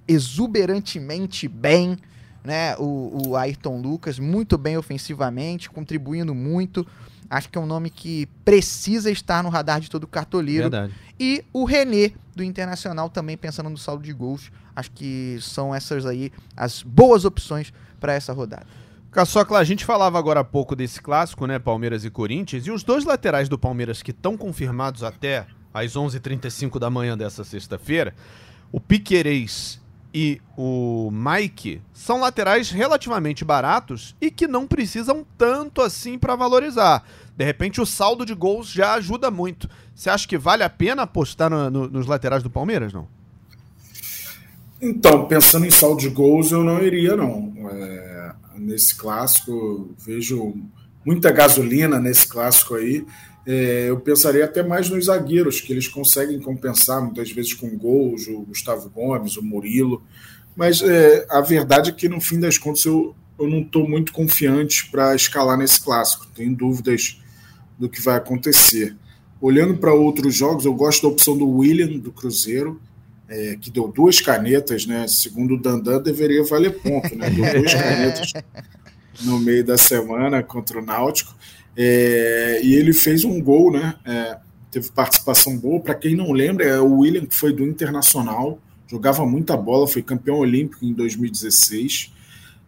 [0.06, 1.98] exuberantemente bem,
[2.42, 2.74] né?
[2.76, 6.86] O, o Ayrton Lucas muito bem ofensivamente, contribuindo muito.
[7.28, 10.64] Acho que é um nome que precisa estar no radar de todo cartoleiro.
[10.64, 10.92] Verdade.
[11.18, 14.50] E o René do Internacional também pensando no saldo de gols.
[14.74, 18.66] Acho que são essas aí as boas opções para essa rodada.
[19.12, 22.82] Caçocla, a gente falava agora há pouco desse clássico, né, Palmeiras e Corinthians, e os
[22.82, 28.14] dois laterais do Palmeiras que estão confirmados até às 11h35 da manhã dessa sexta-feira,
[28.72, 29.78] o Piquerez
[30.14, 37.04] e o Mike, são laterais relativamente baratos e que não precisam tanto assim para valorizar.
[37.36, 39.68] De repente o saldo de gols já ajuda muito.
[39.94, 43.06] Você acha que vale a pena apostar no, no, nos laterais do Palmeiras, não?
[44.80, 47.52] Então, pensando em saldo de gols, eu não iria, não.
[47.70, 48.11] É
[48.56, 50.54] nesse clássico, vejo
[51.04, 53.04] muita gasolina nesse clássico aí.
[53.46, 58.26] É, eu pensaria até mais nos zagueiros, que eles conseguem compensar muitas vezes com gols,
[58.28, 60.02] o Gustavo Gomes, o Murilo.
[60.56, 64.12] Mas é, a verdade é que no fim das contas eu, eu não estou muito
[64.12, 66.26] confiante para escalar nesse clássico.
[66.34, 67.20] Tenho dúvidas
[67.78, 68.96] do que vai acontecer.
[69.40, 72.80] Olhando para outros jogos, eu gosto da opção do William, do Cruzeiro
[73.32, 75.08] é, que deu duas canetas, né?
[75.08, 77.30] Segundo o Dandan, deveria valer ponto, né?
[77.30, 78.32] Deu duas canetas
[79.22, 81.34] no meio da semana contra o Náutico.
[81.74, 83.94] É, e ele fez um gol, né?
[84.04, 84.36] É,
[84.70, 85.80] teve participação boa.
[85.80, 90.02] Para quem não lembra, é o William, que foi do Internacional, jogava muita bola, foi
[90.02, 92.12] campeão olímpico em 2016.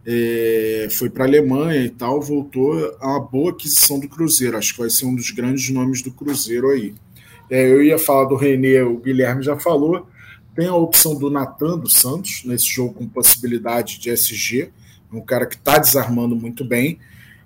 [0.07, 4.57] É, foi para a Alemanha e tal, voltou a uma boa aquisição do Cruzeiro.
[4.57, 6.95] Acho que vai ser um dos grandes nomes do Cruzeiro aí.
[7.51, 10.07] É, eu ia falar do Renê, o Guilherme já falou.
[10.55, 14.71] Tem a opção do Natan dos Santos, nesse jogo com possibilidade de SG,
[15.11, 16.97] um cara que está desarmando muito bem.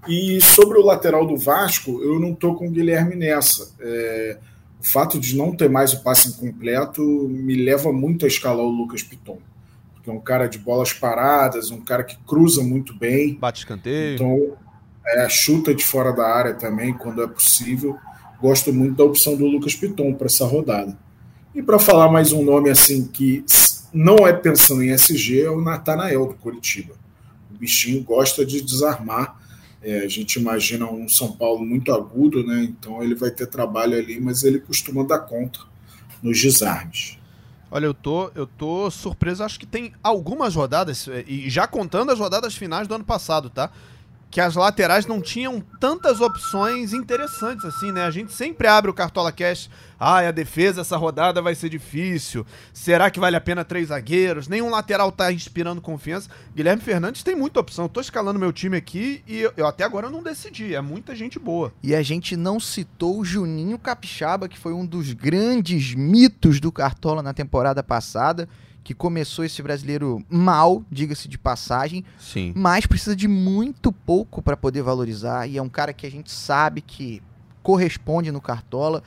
[0.07, 3.73] E sobre o lateral do Vasco, eu não estou com o Guilherme nessa.
[3.79, 4.37] É,
[4.79, 8.69] o fato de não ter mais o passe incompleto me leva muito a escalar o
[8.69, 9.39] Lucas Piton.
[9.93, 13.35] Porque é um cara de bolas paradas, um cara que cruza muito bem.
[13.35, 14.15] Bate escanteio.
[14.15, 14.57] Então,
[15.05, 17.97] é, chuta de fora da área também, quando é possível.
[18.41, 20.97] Gosto muito da opção do Lucas Piton para essa rodada.
[21.53, 23.43] E para falar mais um nome assim que
[23.91, 26.93] não é pensando em SG, é o Natanael do Curitiba.
[27.51, 29.35] O bichinho gosta de desarmar.
[29.81, 32.63] É, a gente imagina um São Paulo muito agudo, né?
[32.63, 35.59] Então ele vai ter trabalho ali, mas ele costuma dar conta
[36.21, 37.17] nos desarmes.
[37.71, 39.43] Olha, eu tô, eu tô surpreso.
[39.43, 43.71] Acho que tem algumas rodadas, e já contando as rodadas finais do ano passado, tá?
[44.31, 48.03] Que as laterais não tinham tantas opções interessantes assim, né?
[48.03, 52.45] A gente sempre abre o Cartola Cast, ah, a defesa essa rodada vai ser difícil.
[52.71, 54.47] Será que vale a pena três zagueiros?
[54.47, 56.29] Nenhum lateral tá inspirando confiança.
[56.55, 57.85] Guilherme Fernandes tem muita opção.
[57.85, 60.75] Eu tô escalando meu time aqui e eu, eu até agora não decidi.
[60.75, 61.73] É muita gente boa.
[61.83, 66.71] E a gente não citou o Juninho Capixaba, que foi um dos grandes mitos do
[66.71, 68.47] Cartola na temporada passada
[68.89, 72.53] que começou esse brasileiro mal, diga-se de passagem, Sim.
[72.55, 76.31] mas precisa de muito pouco para poder valorizar e é um cara que a gente
[76.31, 77.21] sabe que
[77.61, 79.03] corresponde no Cartola,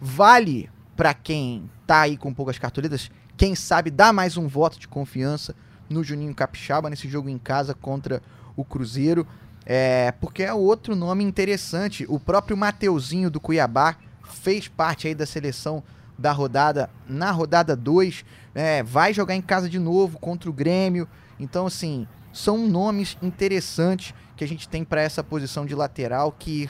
[0.00, 4.88] vale para quem tá aí com poucas cartoletas, quem sabe dá mais um voto de
[4.88, 5.54] confiança
[5.88, 8.20] no Juninho Capixaba nesse jogo em casa contra
[8.56, 9.24] o Cruzeiro,
[9.64, 15.24] é, porque é outro nome interessante, o próprio Mateuzinho do Cuiabá fez parte aí da
[15.24, 15.84] seleção
[16.20, 21.08] da rodada na rodada 2, é, vai jogar em casa de novo contra o Grêmio.
[21.38, 26.68] Então, assim, são nomes interessantes que a gente tem para essa posição de lateral que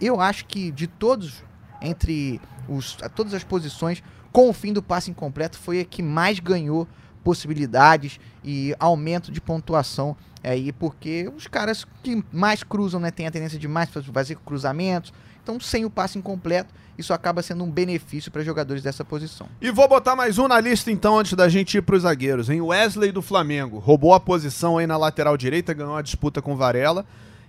[0.00, 1.42] eu acho que de todos,
[1.80, 6.38] entre os, todas as posições, com o fim do passe incompleto, foi a que mais
[6.38, 6.86] ganhou
[7.22, 13.30] possibilidades e aumento de pontuação aí, porque os caras que mais cruzam, né, tem a
[13.30, 18.30] tendência de mais fazer cruzamentos, então sem o passe incompleto, isso acaba sendo um benefício
[18.30, 19.48] para jogadores dessa posição.
[19.60, 22.48] E vou botar mais um na lista então antes da gente ir para os zagueiros,
[22.48, 22.60] hein?
[22.60, 27.04] Wesley do Flamengo roubou a posição aí na lateral direita, ganhou a disputa com Varela.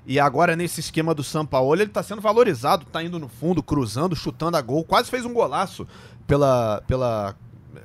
[0.07, 4.15] E agora, nesse esquema do Sampaoli, ele tá sendo valorizado, tá indo no fundo, cruzando,
[4.15, 4.83] chutando a gol.
[4.83, 5.87] Quase fez um golaço
[6.27, 7.35] pela, pela,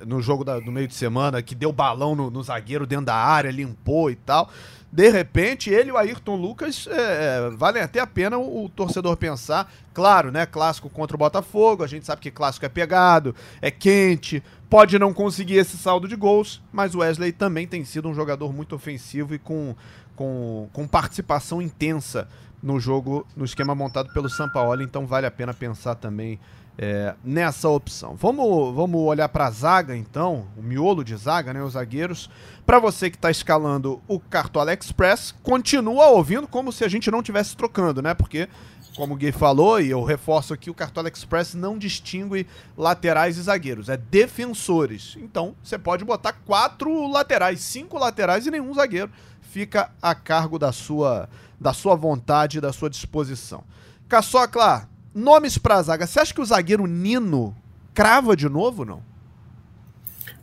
[0.05, 3.15] no jogo da, do meio de semana, que deu balão no, no zagueiro dentro da
[3.15, 4.51] área, limpou e tal
[4.91, 8.69] de repente, ele e o Ayrton Lucas é, é, valem até a pena o, o,
[8.69, 9.71] torcedor pensar.
[9.93, 10.45] Claro, né?
[10.45, 15.13] Clássico contra o Botafogo, a gente sabe que clássico é pegado, é quente, pode não
[15.13, 19.33] conseguir esse saldo de gols, mas o Wesley também tem sido um jogador muito ofensivo
[19.33, 19.73] e com,
[20.13, 22.27] com, com participação intensa
[22.61, 26.37] no jogo, no esquema montado pelo Sampaoli, então vale a pena pensar também
[26.81, 28.15] é, nessa opção.
[28.15, 32.27] Vamos, vamos olhar para a zaga, então, o miolo de zaga, né, os zagueiros.
[32.65, 37.19] Para você que está escalando o Cartola Express, continua ouvindo como se a gente não
[37.19, 38.15] estivesse trocando, né?
[38.15, 38.49] Porque,
[38.95, 43.43] como o Gui falou, e eu reforço aqui, o Cartola Express não distingue laterais e
[43.43, 45.15] zagueiros, é defensores.
[45.21, 49.11] Então, você pode botar quatro laterais, cinco laterais e nenhum zagueiro.
[49.39, 53.63] Fica a cargo da sua, da sua vontade da sua disposição.
[54.07, 56.07] Caçocla, Nomes pra zaga.
[56.07, 57.55] Você acha que o zagueiro Nino
[57.93, 59.01] crava de novo, não?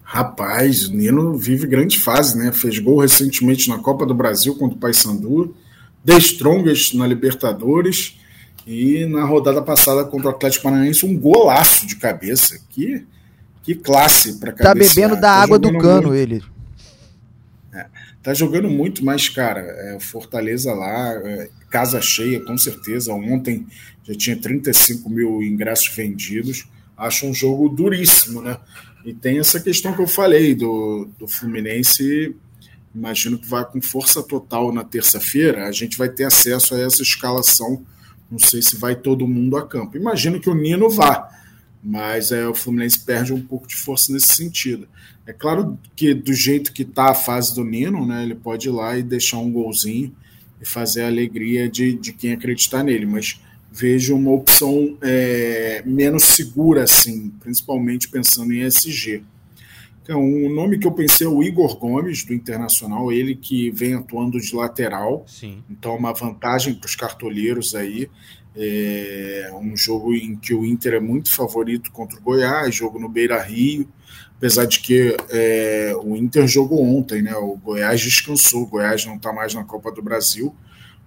[0.02, 2.50] Rapaz, o Nino vive grande fase, né?
[2.52, 5.54] Fez gol recentemente na Copa do Brasil contra o Paysandu,
[6.04, 8.18] The Strongest na Libertadores
[8.66, 12.58] e na rodada passada contra o Atlético Paranaense um golaço de cabeça.
[12.70, 13.04] Que,
[13.62, 16.14] que classe para Tá bebendo da tá água do cano muito.
[16.14, 16.42] ele.
[18.28, 23.10] Tá jogando muito, mas, cara, é, Fortaleza lá, é, casa cheia, com certeza.
[23.14, 23.66] Ontem
[24.04, 26.68] já tinha 35 mil ingressos vendidos.
[26.94, 28.58] Acho um jogo duríssimo, né?
[29.02, 32.36] E tem essa questão que eu falei do, do Fluminense.
[32.94, 35.66] Imagino que vai com força total na terça-feira.
[35.66, 37.82] A gente vai ter acesso a essa escalação.
[38.30, 39.96] Não sei se vai todo mundo a campo.
[39.96, 41.30] Imagino que o Nino vá,
[41.82, 44.88] mas é, o Fluminense perde um pouco de força nesse sentido.
[45.26, 48.72] É claro que do jeito que está a fase do Nino, né, ele pode ir
[48.72, 50.14] lá e deixar um golzinho
[50.60, 56.24] e fazer a alegria de, de quem acreditar nele, mas vejo uma opção é, menos
[56.24, 59.22] segura, assim, principalmente pensando em SG.
[60.02, 63.92] Então, o nome que eu pensei é o Igor Gomes, do Internacional, ele que vem
[63.92, 65.22] atuando de lateral.
[65.28, 65.62] Sim.
[65.68, 68.08] Então, uma vantagem para os cartoleiros aí.
[68.60, 73.08] É um jogo em que o Inter é muito favorito contra o Goiás, jogo no
[73.08, 73.88] Beira Rio.
[74.36, 77.34] Apesar de que é, o Inter jogou ontem, né?
[77.36, 80.54] O Goiás descansou, o Goiás não está mais na Copa do Brasil.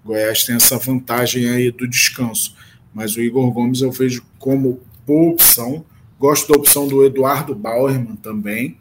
[0.03, 2.55] O Goiás tem essa vantagem aí do descanso.
[2.93, 5.85] Mas o Igor Gomes eu vejo como boa opção.
[6.19, 8.77] Gosto da opção do Eduardo Bauerman também,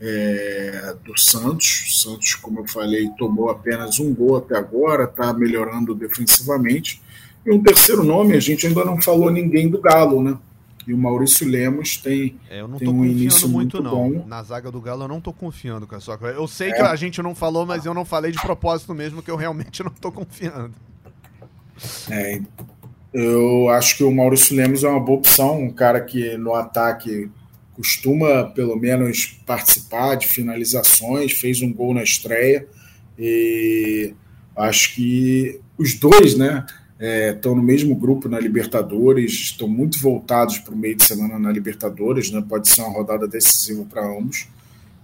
[0.00, 1.84] é, do Santos.
[1.88, 7.02] O Santos, como eu falei, tomou apenas um gol até agora, está melhorando defensivamente.
[7.48, 10.36] E um terceiro nome, a gente ainda não falou ninguém do Galo, né?
[10.86, 13.90] E o Maurício Lemos tem, é, eu não tem um início muito, muito não.
[13.90, 14.26] bom.
[14.26, 16.72] Na zaga do Galo eu não tô confiando, só Eu sei é.
[16.74, 19.82] que a gente não falou, mas eu não falei de propósito mesmo, que eu realmente
[19.82, 20.74] não tô confiando.
[22.10, 22.42] É,
[23.14, 27.30] eu acho que o Maurício Lemos é uma boa opção, um cara que no ataque
[27.72, 32.68] costuma pelo menos participar de finalizações, fez um gol na estreia
[33.18, 34.12] e
[34.54, 36.66] acho que os dois, né?
[36.98, 41.38] Estão é, no mesmo grupo na Libertadores, estão muito voltados para o meio de semana
[41.38, 42.44] na Libertadores, né?
[42.46, 44.48] pode ser uma rodada decisiva para ambos.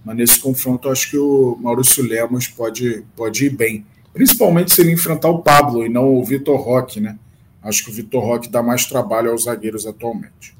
[0.03, 3.85] Mas nesse confronto, acho que o Maurício Lemos pode, pode ir bem.
[4.13, 7.17] principalmente se ele enfrentar o Pablo e não o Vitor Roque, né?
[7.63, 10.55] Acho que o Vitor Roque dá mais trabalho aos zagueiros atualmente.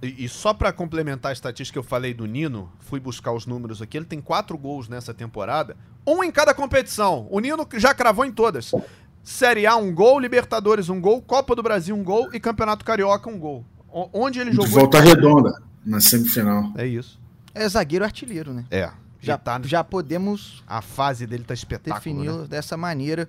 [0.00, 3.46] E, e só para complementar a estatística que eu falei do Nino, fui buscar os
[3.46, 3.96] números aqui.
[3.96, 5.76] Ele tem quatro gols nessa temporada,
[6.06, 7.26] um em cada competição.
[7.30, 8.70] O Nino já cravou em todas.
[9.22, 13.28] Série A, um gol, Libertadores, um gol, Copa do Brasil, um gol e Campeonato Carioca,
[13.28, 13.64] um gol.
[13.92, 14.68] O, onde ele jogou.
[14.68, 16.72] Volta redonda na semifinal.
[16.76, 17.20] É isso.
[17.54, 18.64] É zagueiro artilheiro, né?
[18.70, 18.90] É.
[19.20, 20.62] Já, tá, já podemos.
[20.66, 21.96] A fase dele tá espetáculo.
[21.96, 22.48] Defini-lo né?
[22.48, 23.28] dessa maneira.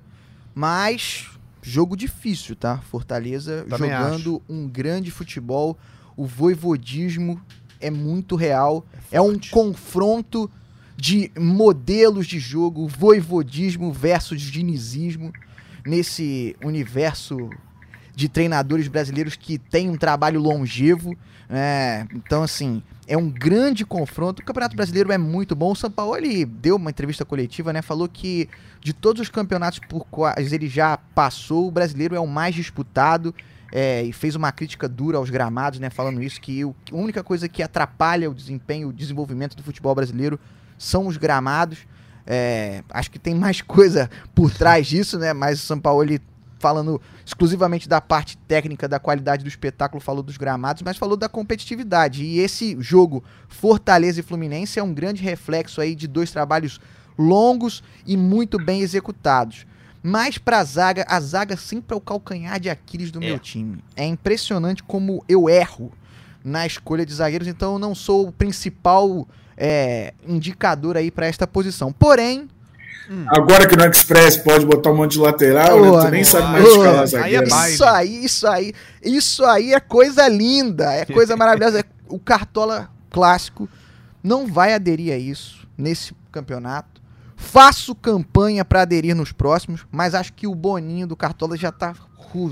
[0.53, 1.27] Mas,
[1.61, 2.77] jogo difícil, tá?
[2.77, 4.53] Fortaleza Também jogando acho.
[4.53, 5.77] um grande futebol.
[6.15, 7.41] O voivodismo
[7.79, 8.85] é muito real.
[9.11, 10.49] É, é um confronto
[10.95, 15.31] de modelos de jogo, voivodismo versus dinizismo,
[15.85, 17.49] nesse universo
[18.15, 21.15] de treinadores brasileiros que tem um trabalho longevo.
[21.49, 24.41] É, então, assim, é um grande confronto.
[24.41, 25.71] O Campeonato Brasileiro é muito bom.
[25.71, 27.81] O São Paulo ele deu uma entrevista coletiva, né?
[27.81, 28.49] Falou que
[28.81, 33.33] de todos os campeonatos por quais ele já passou, o brasileiro é o mais disputado.
[33.71, 35.89] É, e fez uma crítica dura aos gramados, né?
[35.89, 39.93] Falando isso, que o, a única coisa que atrapalha o desempenho, o desenvolvimento do futebol
[39.93, 40.39] brasileiro
[40.77, 41.79] são os gramados.
[42.31, 45.33] É, acho que tem mais coisa por trás disso, né?
[45.33, 46.21] Mas o São Paulo ele
[46.59, 51.29] falando exclusivamente da parte técnica, da qualidade do espetáculo, falou dos gramados, mas falou da
[51.29, 52.23] competitividade.
[52.23, 56.79] E esse jogo Fortaleza e Fluminense é um grande reflexo aí de dois trabalhos
[57.17, 59.65] longos e muito bem executados.
[60.03, 63.27] Mas para a zaga, a zaga sempre é o calcanhar de Aquiles do é.
[63.27, 63.83] meu time.
[63.95, 65.91] É impressionante como eu erro
[66.43, 69.27] na escolha de zagueiros, então eu não sou o principal
[69.59, 71.91] é, indicador aí para esta posição.
[71.91, 72.47] Porém,
[73.11, 73.25] Hum.
[73.27, 76.05] Agora que no Express pode botar um monte de lateral, oh, né?
[76.05, 77.43] tu nem sabe mais oh, escalar zagueiro.
[77.43, 81.83] É isso aí, isso aí, isso aí é coisa linda, é coisa maravilhosa.
[82.07, 83.67] O Cartola clássico
[84.23, 87.01] não vai aderir a isso nesse campeonato.
[87.35, 91.95] Faço campanha para aderir nos próximos, mas acho que o Boninho do Cartola já tá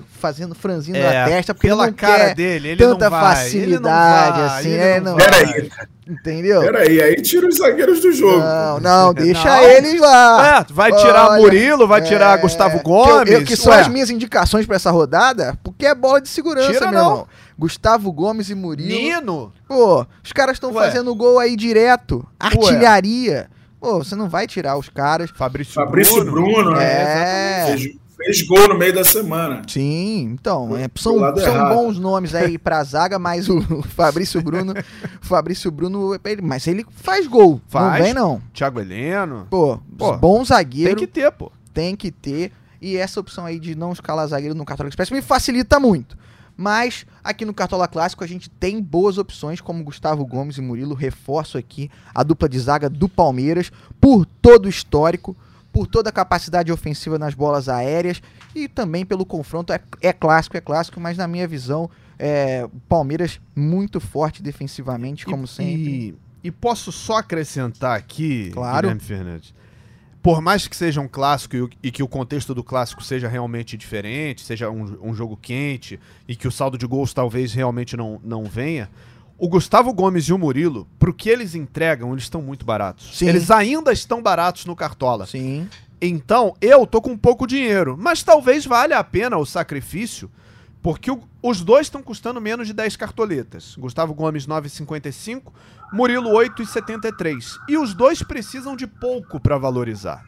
[0.09, 3.79] fazendo franzindo é, a testa, porque pela cara dele, ele tanta não vai, facilidade ele
[3.79, 5.69] não vai, assim, ele é, não, Peraí.
[6.07, 6.61] Entendeu?
[6.61, 8.39] Peraí, aí tira os zagueiros do jogo.
[8.39, 9.61] Não, não, deixa não.
[9.61, 10.59] eles lá.
[10.59, 13.31] É, vai tirar Olha, Murilo, vai tirar é, Gustavo Gomes.
[13.31, 16.71] Eu, eu, que são as minhas indicações para essa rodada, porque é bola de segurança,
[16.71, 17.09] Tira, meu não.
[17.09, 17.27] irmão.
[17.59, 18.89] Gustavo Gomes e Murilo.
[18.89, 19.53] Nino!
[19.67, 22.25] Pô, os caras estão fazendo gol aí direto.
[22.39, 23.49] Artilharia.
[23.51, 23.57] Ué.
[23.79, 25.29] Pô, você não vai tirar os caras.
[25.29, 26.85] Fabrício, Fabrício Bruno, Bruno né?
[26.85, 27.71] É.
[27.73, 29.61] é fez gol no meio da semana.
[29.67, 34.73] Sim, então, é, são, são bons nomes aí pra zaga, mas o, o Fabrício Bruno,
[35.21, 37.85] o Fabrício Bruno, ele, mas ele faz gol, faz.
[37.85, 38.41] não vem não.
[38.53, 39.47] Thiago Heleno.
[39.49, 40.95] Pô, pô, bom zagueiro.
[40.95, 41.51] Tem que ter, pô.
[41.73, 45.21] Tem que ter, e essa opção aí de não escalar zagueiro no Cartola Express me
[45.21, 46.17] facilita muito.
[46.59, 50.95] Mas aqui no Cartola Clássico a gente tem boas opções, como Gustavo Gomes e Murilo.
[50.95, 55.37] Reforço aqui a dupla de zaga do Palmeiras por todo o histórico
[55.77, 58.19] por toda a capacidade ofensiva nas bolas aéreas
[58.55, 59.71] e também pelo confronto.
[59.71, 61.87] É, é clássico, é clássico, mas na minha visão,
[62.17, 66.17] é, Palmeiras muito forte defensivamente, como e, sempre.
[66.43, 68.87] E, e, posso só acrescentar aqui, claro.
[68.87, 69.53] Guilherme Fernandes.
[70.19, 73.77] Por mais que seja um clássico e, e, que o contexto do clássico seja realmente
[73.77, 78.19] diferente, seja um, um jogo quente e que o saldo de gols talvez realmente não,
[78.23, 78.89] não venha,
[79.37, 83.17] o Gustavo Gomes e o Murilo, pro que eles entregam, eles estão muito baratos.
[83.17, 83.27] Sim.
[83.27, 85.27] Eles ainda estão baratos no Cartola.
[85.27, 85.69] Sim.
[86.01, 90.29] Então, eu tô com pouco dinheiro, mas talvez valha a pena o sacrifício,
[90.81, 93.75] porque o, os dois estão custando menos de 10 cartoletas.
[93.77, 95.51] Gustavo Gomes 9,55,
[95.93, 97.57] Murilo 8,73.
[97.67, 100.23] E os dois precisam de pouco para valorizar.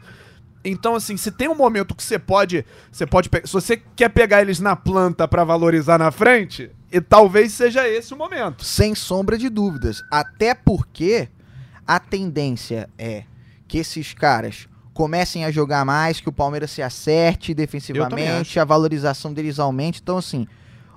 [0.63, 2.65] Então, assim, se tem um momento que você pode.
[2.91, 3.29] Você pode.
[3.45, 8.13] Se você quer pegar eles na planta para valorizar na frente, e talvez seja esse
[8.13, 8.63] o momento.
[8.63, 10.01] Sem sombra de dúvidas.
[10.11, 11.29] Até porque
[11.87, 13.23] a tendência é
[13.67, 19.33] que esses caras comecem a jogar mais, que o Palmeiras se acerte defensivamente, a valorização
[19.33, 20.01] deles aumente.
[20.01, 20.45] Então, assim,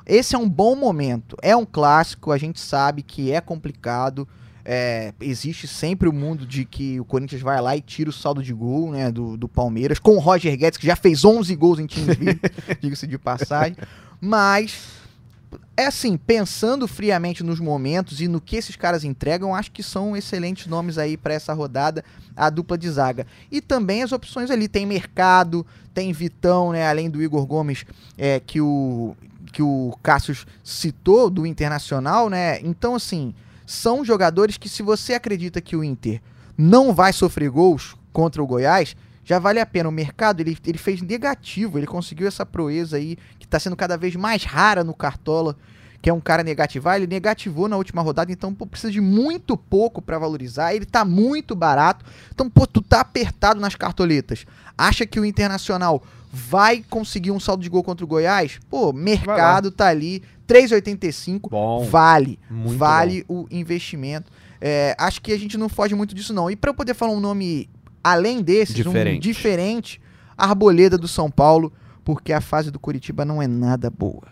[0.06, 1.36] esse é um bom momento.
[1.40, 4.26] É um clássico, a gente sabe que é complicado.
[4.64, 8.42] É, existe sempre o mundo de que o Corinthians vai lá e tira o saldo
[8.42, 11.78] de gol né, do, do Palmeiras, com o Roger Guedes, que já fez 11 gols
[11.78, 12.16] em times
[12.80, 13.76] diga-se de passagem.
[14.20, 15.01] Mas,
[15.76, 20.16] é assim, pensando friamente nos momentos e no que esses caras entregam, acho que são
[20.16, 22.04] excelentes nomes aí para essa rodada,
[22.36, 23.26] a dupla de zaga.
[23.50, 27.84] E também as opções ali, tem Mercado, tem Vitão, né, além do Igor Gomes,
[28.16, 29.16] é, que o
[29.52, 32.58] que o Cassius citou do Internacional, né?
[32.62, 33.34] Então, assim,
[33.66, 36.22] são jogadores que, se você acredita que o Inter
[36.56, 39.88] não vai sofrer gols contra o Goiás, já vale a pena.
[39.88, 43.96] O mercado ele, ele fez negativo, ele conseguiu essa proeza aí, que está sendo cada
[43.96, 45.56] vez mais rara no Cartola,
[46.00, 49.56] que é um cara negativar, ele negativou na última rodada, então pô, precisa de muito
[49.56, 52.04] pouco para valorizar, ele tá muito barato.
[52.34, 54.44] Então, pô, tu tá apertado nas cartoletas.
[54.76, 56.02] Acha que o Internacional
[56.32, 58.58] vai conseguir um saldo de gol contra o Goiás?
[58.68, 62.38] Pô, mercado tá ali, 3,85, Bom, vale.
[62.50, 64.32] vale o investimento.
[64.60, 66.50] É, acho que a gente não foge muito disso, não.
[66.50, 67.68] E para eu poder falar um nome
[68.02, 69.16] além desses, Diferente.
[69.16, 70.00] um diferente,
[70.36, 71.72] Arboleda do São Paulo,
[72.04, 74.26] porque a fase do Curitiba não é nada boa.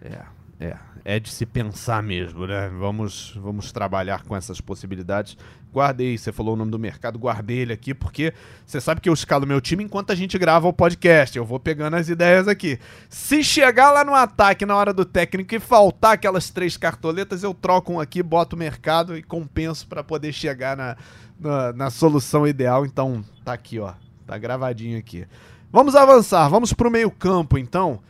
[0.00, 0.20] É,
[0.60, 0.76] é.
[1.04, 2.68] É de se pensar mesmo, né?
[2.68, 5.38] Vamos, vamos trabalhar com essas possibilidades.
[5.72, 8.34] Guardei, você falou o nome do mercado, guardei ele aqui, porque
[8.66, 11.36] você sabe que eu escalo meu time enquanto a gente grava o podcast.
[11.36, 12.78] Eu vou pegando as ideias aqui.
[13.08, 17.54] Se chegar lá no ataque na hora do técnico e faltar aquelas três cartoletas, eu
[17.54, 20.94] troco um aqui, boto o mercado e compenso para poder chegar na,
[21.38, 22.84] na, na solução ideal.
[22.84, 23.92] Então, tá aqui, ó.
[24.26, 25.26] Tá gravadinho aqui.
[25.72, 28.00] Vamos avançar, vamos pro meio-campo, então.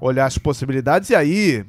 [0.00, 1.64] Olhar as possibilidades e aí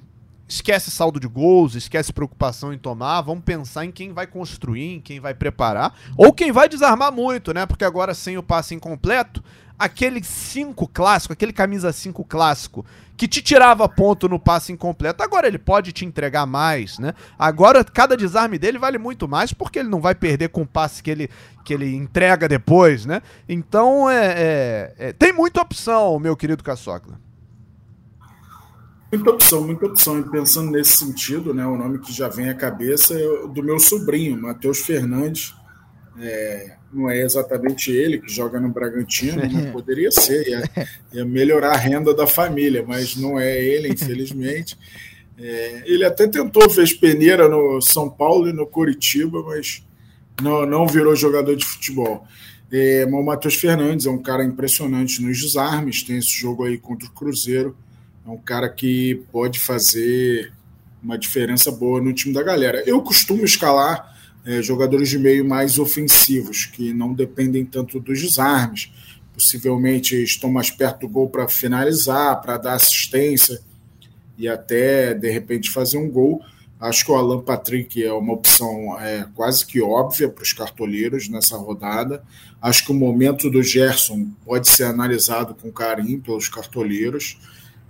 [0.48, 5.02] esquece saldo de gols, esquece preocupação em tomar, vamos pensar em quem vai construir, em
[5.02, 7.66] quem vai preparar, ou quem vai desarmar muito, né?
[7.66, 9.44] Porque agora sem o passe incompleto,
[9.78, 12.86] aquele 5 clássico, aquele camisa 5 clássico,
[13.16, 17.14] que te tirava ponto no passe incompleto, agora ele pode te entregar mais, né?
[17.38, 21.04] Agora cada desarme dele vale muito mais porque ele não vai perder com o passe
[21.04, 21.30] que ele,
[21.64, 23.22] que ele entrega depois, né?
[23.48, 27.20] Então é, é- é- tem muita opção, meu querido Caçocla.
[29.12, 30.20] Muita opção, muita opção.
[30.20, 33.80] E pensando nesse sentido, né, o nome que já vem à cabeça é do meu
[33.80, 35.54] sobrinho, Matheus Fernandes.
[36.18, 40.64] É, não é exatamente ele que joga no Bragantino, mas poderia ser, ia,
[41.12, 44.78] ia melhorar a renda da família, mas não é ele, infelizmente.
[45.38, 49.84] É, ele até tentou, fez peneira no São Paulo e no Curitiba, mas
[50.42, 52.26] não, não virou jogador de futebol.
[52.72, 57.08] É, o Matheus Fernandes é um cara impressionante nos desarmes, tem esse jogo aí contra
[57.08, 57.76] o Cruzeiro.
[58.26, 60.52] É um cara que pode fazer
[61.04, 62.82] uma diferença boa no time da galera.
[62.86, 64.13] Eu costumo escalar
[64.46, 68.92] é, jogadores de meio mais ofensivos, que não dependem tanto dos desarmes.
[69.34, 73.60] Possivelmente estão mais perto do gol para finalizar, para dar assistência
[74.38, 76.42] e até, de repente, fazer um gol.
[76.80, 81.30] Acho que o Alan Patrick é uma opção é, quase que óbvia para os cartoleiros
[81.30, 82.22] nessa rodada.
[82.62, 87.38] Acho que o momento do Gerson pode ser analisado com carinho pelos cartoleiros.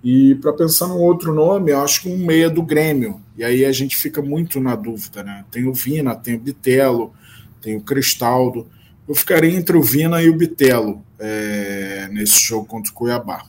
[0.03, 3.21] E para pensar num outro nome, eu acho que um meia do Grêmio.
[3.37, 5.45] E aí a gente fica muito na dúvida, né?
[5.49, 7.13] Tem o Vina, tem o Bitelo,
[7.61, 8.67] tem o Cristaldo.
[9.07, 13.45] Eu ficaria entre o Vina e o Bitelo é, nesse jogo contra o Cuiabá.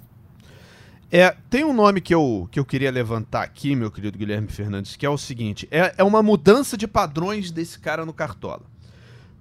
[1.11, 4.96] É, tem um nome que eu, que eu queria levantar aqui, meu querido Guilherme Fernandes,
[4.96, 8.62] que é o seguinte: é, é uma mudança de padrões desse cara no Cartola.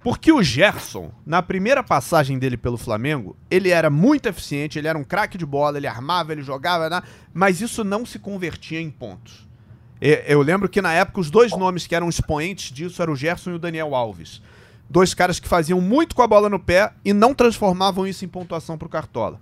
[0.04, 4.98] Porque o Gerson, na primeira passagem dele pelo Flamengo, ele era muito eficiente, ele era
[4.98, 7.02] um craque de bola, ele armava, ele jogava, né?
[7.32, 9.48] mas isso não se convertia em pontos.
[9.98, 13.52] Eu lembro que na época os dois nomes que eram expoentes disso eram o Gerson
[13.52, 14.42] e o Daniel Alves.
[14.90, 18.28] Dois caras que faziam muito com a bola no pé e não transformavam isso em
[18.28, 19.40] pontuação pro Cartola.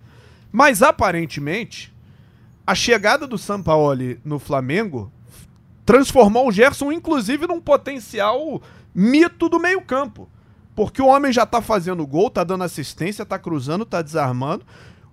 [0.52, 1.92] Mas aparentemente,
[2.64, 5.12] a chegada do Sampaoli no Flamengo
[5.84, 8.62] transformou o Gerson, inclusive, num potencial
[8.94, 10.30] mito do meio-campo.
[10.74, 14.64] Porque o homem já tá fazendo gol, tá dando assistência, tá cruzando, tá desarmando.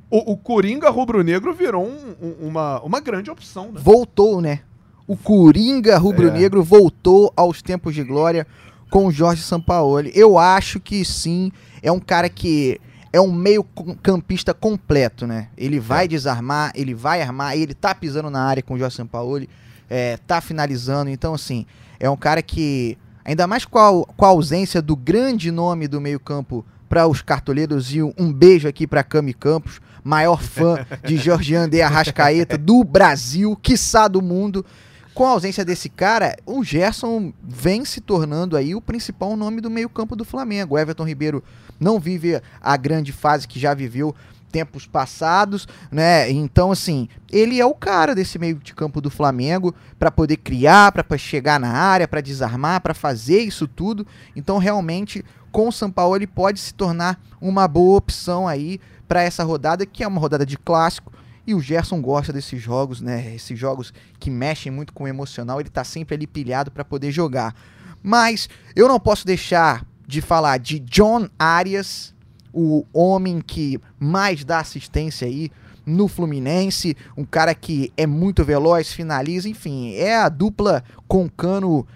[0.10, 3.80] O, o Coringa rubro-negro virou um- um- uma, uma grande opção, né?
[3.84, 4.62] Voltou, né?
[5.05, 8.47] O Coringa rubro-negro voltou aos tempos de glória
[8.89, 10.12] com o Jorge Sampaoli.
[10.16, 11.51] Eu acho que sim,
[11.82, 12.80] é um cara que
[13.12, 15.49] é um meio com- campista completo, né?
[15.57, 19.49] Ele vai desarmar, ele vai armar, ele tá pisando na área com o Jorge Sampaoli,
[19.89, 21.10] é, tá finalizando.
[21.10, 21.66] Então, assim,
[21.99, 26.01] é um cara que, ainda mais com a, com a ausência do grande nome do
[26.01, 31.55] meio-campo para os cartoleiros, e um, beijo aqui para Cami Campos, maior fã de Jorge
[31.67, 34.65] de Arrascaeta do Brasil, quiçá do mundo.
[35.13, 39.70] Com a ausência desse cara, o Gerson vem se tornando aí o principal nome do
[39.70, 40.76] meio-campo do Flamengo.
[40.76, 41.43] O Everton Ribeiro
[41.80, 44.15] não vive a grande fase que já viveu
[44.52, 46.30] tempos passados, né?
[46.30, 50.91] Então, assim, ele é o cara desse meio de campo do Flamengo para poder criar,
[50.91, 54.06] para chegar na área, para desarmar, para fazer isso tudo.
[54.36, 59.24] Então, realmente, com o São Paulo ele pode se tornar uma boa opção aí para
[59.24, 61.12] essa rodada, que é uma rodada de clássico.
[61.45, 63.34] E o Gerson gosta desses jogos, né?
[63.34, 67.12] Esses jogos que mexem muito com o emocional, ele tá sempre ali pilhado para poder
[67.12, 67.56] jogar.
[68.04, 72.14] Mas eu não posso deixar de falar de John Arias,
[72.54, 75.52] o homem que mais dá assistência aí
[75.86, 81.88] no Fluminense, um cara que é muito veloz, finaliza, enfim, é a dupla com Cano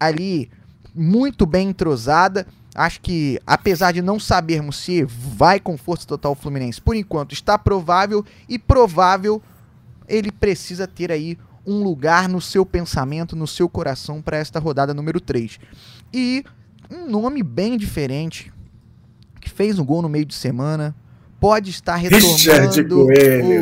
[0.00, 0.50] ali
[0.94, 2.46] muito bem entrosada.
[2.74, 7.32] Acho que, apesar de não sabermos se vai com força total o Fluminense, por enquanto
[7.32, 9.42] está provável e provável
[10.08, 14.92] ele precisa ter aí um lugar no seu pensamento, no seu coração para esta rodada
[14.92, 15.60] número 3.
[16.12, 16.44] E
[16.90, 18.52] um nome bem diferente,
[19.42, 20.94] que fez um gol no meio de semana,
[21.38, 23.08] pode estar retomando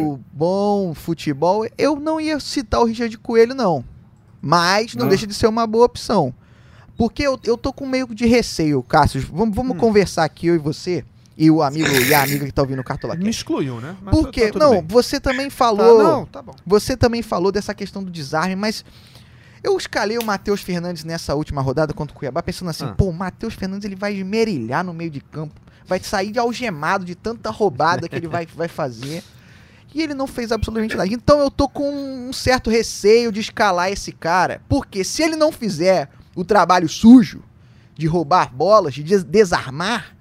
[0.02, 1.66] o bom futebol.
[1.76, 3.84] Eu não ia citar o Richard Coelho, não.
[4.40, 5.08] Mas não, não.
[5.08, 6.32] deixa de ser uma boa opção.
[6.96, 9.26] Porque eu, eu tô com meio de receio, Cássio.
[9.32, 9.78] Vamos, vamos hum.
[9.78, 11.04] conversar aqui, eu e você.
[11.36, 13.96] E o amigo e a amiga que tá ouvindo o Cartola Me excluiu, né?
[14.02, 14.84] Mas Porque, tá não, bem.
[14.86, 15.96] você também falou.
[15.96, 16.54] Tá, não, tá bom.
[16.66, 18.84] Você também falou dessa questão do desarme, mas
[19.62, 22.94] eu escalei o Matheus Fernandes nessa última rodada contra o Cuiabá, pensando assim, ah.
[22.96, 25.54] pô, o Matheus Fernandes ele vai esmerilhar no meio de campo,
[25.90, 29.24] vai sair de algemado de tanta roubada que ele vai, vai fazer.
[29.92, 31.12] E ele não fez absolutamente nada.
[31.12, 31.90] Então eu tô com
[32.28, 37.42] um certo receio de escalar esse cara, porque se ele não fizer o trabalho sujo
[37.96, 40.16] de roubar bolas, de desarmar,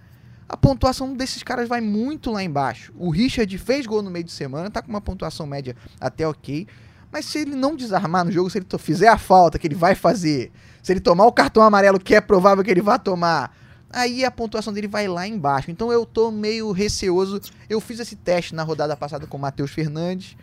[0.50, 2.92] a pontuação desses caras vai muito lá embaixo.
[2.98, 6.66] O Richard fez gol no meio de semana, tá com uma pontuação média até ok.
[7.12, 9.94] Mas se ele não desarmar no jogo, se ele fizer a falta que ele vai
[9.94, 10.52] fazer,
[10.82, 13.56] se ele tomar o cartão amarelo que é provável que ele vá tomar,
[13.92, 15.72] aí a pontuação dele vai lá embaixo.
[15.72, 17.42] Então eu tô meio receoso.
[17.70, 20.38] Eu fiz esse teste na rodada passada com o Matheus Fernandes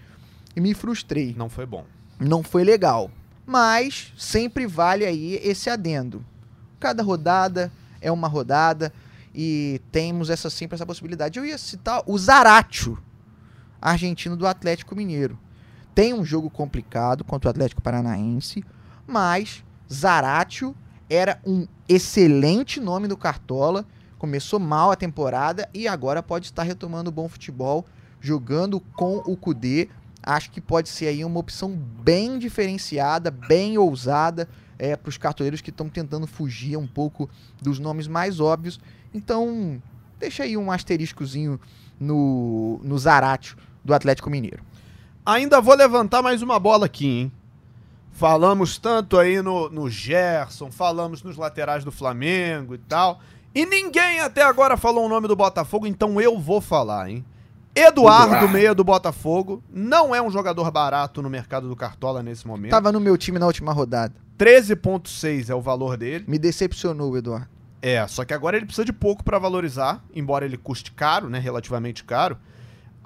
[0.54, 1.34] e me frustrei.
[1.36, 1.84] Não foi bom.
[2.18, 3.10] Não foi legal.
[3.46, 6.24] Mas sempre vale aí esse adendo.
[6.80, 7.70] Cada rodada
[8.00, 8.92] é uma rodada
[9.34, 11.38] e temos essa sempre essa possibilidade.
[11.38, 12.98] Eu ia citar o Zaratio,
[13.80, 15.38] argentino do Atlético Mineiro.
[15.94, 18.64] Tem um jogo complicado contra o Atlético Paranaense,
[19.06, 20.74] mas Zaratio
[21.08, 23.86] era um excelente nome do Cartola.
[24.18, 27.84] Começou mal a temporada e agora pode estar retomando bom futebol,
[28.20, 29.88] jogando com o Kudê
[30.26, 35.60] acho que pode ser aí uma opção bem diferenciada, bem ousada é, para os cartoleiros
[35.60, 37.30] que estão tentando fugir um pouco
[37.62, 38.80] dos nomes mais óbvios.
[39.14, 39.80] Então,
[40.18, 41.60] deixa aí um asteriscozinho
[41.98, 44.64] no, no Zaratio do Atlético Mineiro.
[45.24, 47.32] Ainda vou levantar mais uma bola aqui, hein?
[48.16, 53.20] Falamos tanto aí no, no Gerson, falamos nos laterais do Flamengo e tal.
[53.54, 57.22] E ninguém até agora falou o nome do Botafogo, então eu vou falar, hein?
[57.74, 62.70] Eduardo, meia do Botafogo, não é um jogador barato no mercado do Cartola nesse momento.
[62.70, 64.14] Tava no meu time na última rodada.
[64.38, 66.24] 13.6 é o valor dele.
[66.26, 67.48] Me decepcionou o Eduardo.
[67.82, 71.38] É, só que agora ele precisa de pouco para valorizar, embora ele custe caro, né,
[71.38, 72.38] relativamente caro.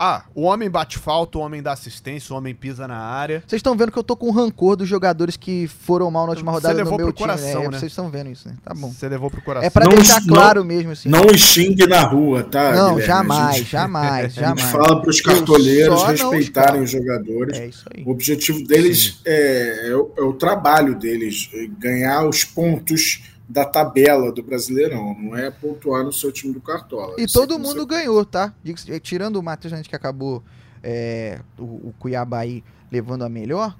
[0.02, 3.44] Ah, o homem bate falta, o homem dá assistência, o homem pisa na área.
[3.46, 6.50] Vocês estão vendo que eu tô com rancor dos jogadores que foram mal na última
[6.50, 7.28] rodada levou no meu pro time.
[7.28, 7.78] Coração, é, né?
[7.78, 8.54] Vocês estão vendo isso, né?
[8.64, 8.90] Tá bom.
[8.90, 9.66] Você levou pro coração.
[9.66, 11.10] É pra não, deixar claro mesmo, assim.
[11.10, 12.72] Não xingue na rua, tá?
[12.72, 13.06] Não, Guilherme?
[13.06, 14.58] jamais, gente, jamais, jamais.
[14.58, 17.58] A gente fala pros cartoleiros respeitarem os jogadores.
[17.58, 18.02] É isso aí.
[18.02, 23.20] O objetivo deles é, é, o, é o trabalho deles, é ganhar os pontos
[23.50, 27.16] da tabela do Brasileirão, não é pontuar no seu time do Cartola.
[27.18, 27.86] E todo mundo você...
[27.86, 28.54] ganhou, tá?
[29.02, 30.40] Tirando o Matheus, a gente que acabou
[30.80, 33.76] é, o, o Cuiabá aí levando a melhor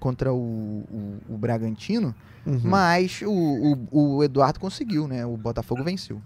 [0.00, 2.12] contra o, o, o Bragantino,
[2.44, 2.60] uhum.
[2.64, 5.24] mas o, o, o, Eduardo conseguiu, né?
[5.24, 6.20] O Botafogo venceu.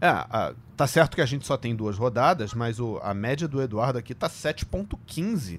[0.00, 3.48] É, a, tá certo que a gente só tem duas rodadas, mas o, a média
[3.48, 5.58] do Eduardo aqui tá 7.15.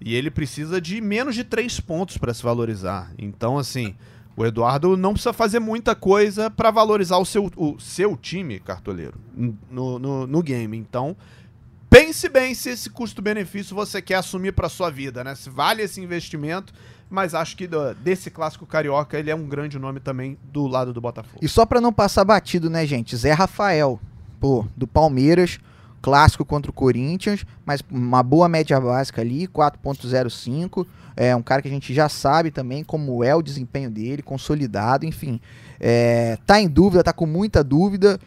[0.00, 3.12] E ele precisa de menos de 3 pontos para se valorizar.
[3.16, 3.94] Então, assim,
[4.36, 9.14] o Eduardo não precisa fazer muita coisa para valorizar o seu, o seu time, cartoleiro,
[9.70, 10.76] no, no, no game.
[10.76, 11.16] Então,
[11.92, 15.34] Pense bem se esse custo-benefício você quer assumir para sua vida, né?
[15.34, 16.72] Se vale esse investimento,
[17.10, 20.94] mas acho que do, desse clássico carioca ele é um grande nome também do lado
[20.94, 21.40] do Botafogo.
[21.42, 23.14] E só para não passar batido, né, gente?
[23.14, 24.00] Zé Rafael,
[24.40, 25.60] pô, do Palmeiras,
[26.02, 30.86] clássico contra o Corinthians, mas uma boa média básica ali, 4.05.
[31.16, 35.06] É um cara que a gente já sabe também como é o desempenho dele, consolidado,
[35.06, 35.40] enfim.
[35.78, 38.18] É, tá em dúvida, tá com muita dúvida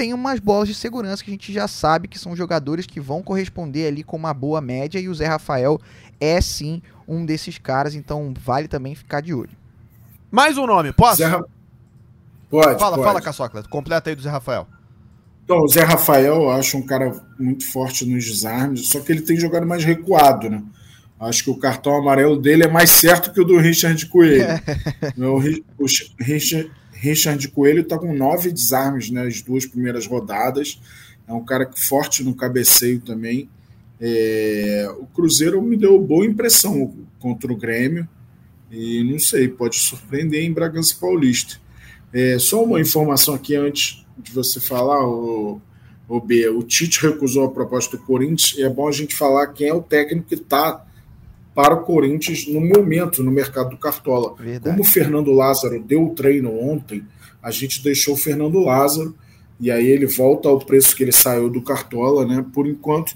[0.00, 3.22] tem umas bolas de segurança que a gente já sabe que são jogadores que vão
[3.22, 5.78] corresponder ali com uma boa média e o Zé Rafael
[6.18, 9.50] é sim um desses caras, então vale também ficar de olho.
[10.30, 11.16] Mais um nome, posso?
[11.18, 11.28] Zé.
[12.48, 13.06] Pode, Fala, pode.
[13.06, 14.66] fala, Caçocla, completa aí do Zé Rafael.
[15.50, 19.20] Então, o Zé Rafael eu acho um cara muito forte nos desarmes, só que ele
[19.20, 20.62] tem jogado mais recuado, né?
[21.18, 24.46] Acho que o cartão amarelo dele é mais certo que o do Richard Coelho.
[25.76, 25.84] o,
[26.20, 30.80] Richard, Richard Coelho está com nove desarmes nas né, duas primeiras rodadas.
[31.26, 33.48] É um cara forte no cabeceio também.
[34.00, 38.08] É, o Cruzeiro me deu boa impressão contra o Grêmio.
[38.70, 41.56] E não sei, pode surpreender em Bragança Paulista.
[42.12, 45.60] É, só uma informação aqui antes de você falar, o,
[46.08, 46.48] o B.
[46.48, 48.58] O Tite recusou a proposta do Corinthians.
[48.58, 50.84] E é bom a gente falar quem é o técnico que está
[51.54, 54.34] para o Corinthians no momento no mercado do Cartola.
[54.38, 54.76] Verdade.
[54.76, 57.04] Como o Fernando Lázaro deu o treino ontem,
[57.42, 59.14] a gente deixou o Fernando Lázaro
[59.60, 62.44] e aí ele volta ao preço que ele saiu do Cartola, né?
[62.52, 63.14] Por enquanto,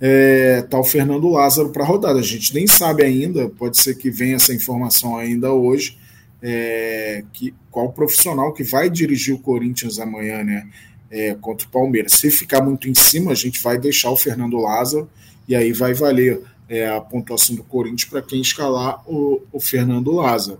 [0.00, 2.18] é, tá o Fernando Lázaro para rodada.
[2.18, 5.98] A gente nem sabe ainda, pode ser que venha essa informação ainda hoje,
[6.42, 10.68] é, que, qual profissional que vai dirigir o Corinthians amanhã, né?
[11.10, 12.12] É, contra o Palmeiras.
[12.12, 15.08] Se ficar muito em cima, a gente vai deixar o Fernando Lázaro
[15.46, 20.10] e aí vai valer é, a pontuação do Corinthians para quem escalar o, o Fernando
[20.10, 20.58] Lázaro.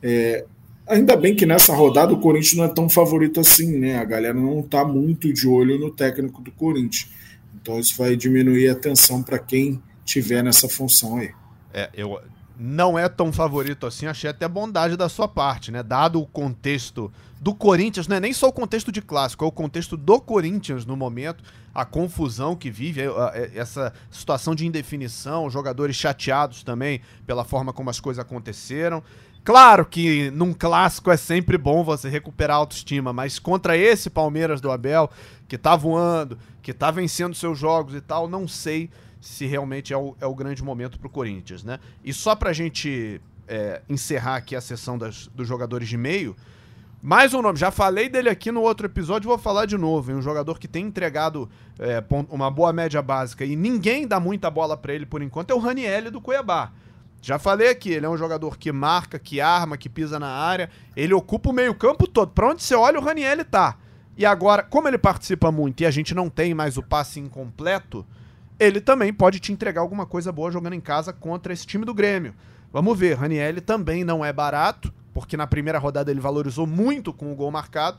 [0.00, 0.44] É,
[0.86, 3.98] ainda bem que nessa rodada o Corinthians não é tão favorito assim, né?
[3.98, 7.10] A galera não está muito de olho no técnico do Corinthians.
[7.60, 11.32] Então isso vai diminuir a tensão para quem tiver nessa função aí.
[11.74, 12.16] É, eu
[12.62, 15.82] não é tão favorito assim, achei até bondade da sua parte, né?
[15.82, 19.52] Dado o contexto do Corinthians, não é nem só o contexto de clássico, é o
[19.52, 21.42] contexto do Corinthians no momento,
[21.74, 23.00] a confusão que vive,
[23.54, 29.02] essa situação de indefinição, jogadores chateados também pela forma como as coisas aconteceram.
[29.42, 34.60] Claro que num clássico é sempre bom você recuperar a autoestima, mas contra esse Palmeiras
[34.60, 35.10] do Abel,
[35.48, 38.90] que tá voando, que tá vencendo seus jogos e tal, não sei
[39.20, 41.78] se realmente é o, é o grande momento pro Corinthians, né?
[42.02, 46.34] E só pra gente é, encerrar aqui a sessão das, dos jogadores de meio,
[47.02, 50.10] mais um nome, já falei dele aqui no outro episódio, vou falar de novo.
[50.10, 50.18] Hein?
[50.18, 51.48] Um jogador que tem entregado
[51.78, 55.54] é, uma boa média básica e ninguém dá muita bola para ele por enquanto é
[55.54, 56.72] o Ranielli do Cuiabá.
[57.22, 60.70] Já falei aqui, ele é um jogador que marca, que arma, que pisa na área.
[60.96, 62.32] Ele ocupa o meio-campo todo.
[62.32, 63.76] Pra onde você olha, o Ranielli tá.
[64.16, 68.06] E agora, como ele participa muito e a gente não tem mais o passe incompleto,
[68.60, 71.94] ele também pode te entregar alguma coisa boa jogando em casa contra esse time do
[71.94, 72.34] Grêmio.
[72.70, 77.32] Vamos ver, Ranielli também não é barato, porque na primeira rodada ele valorizou muito com
[77.32, 77.98] o gol marcado.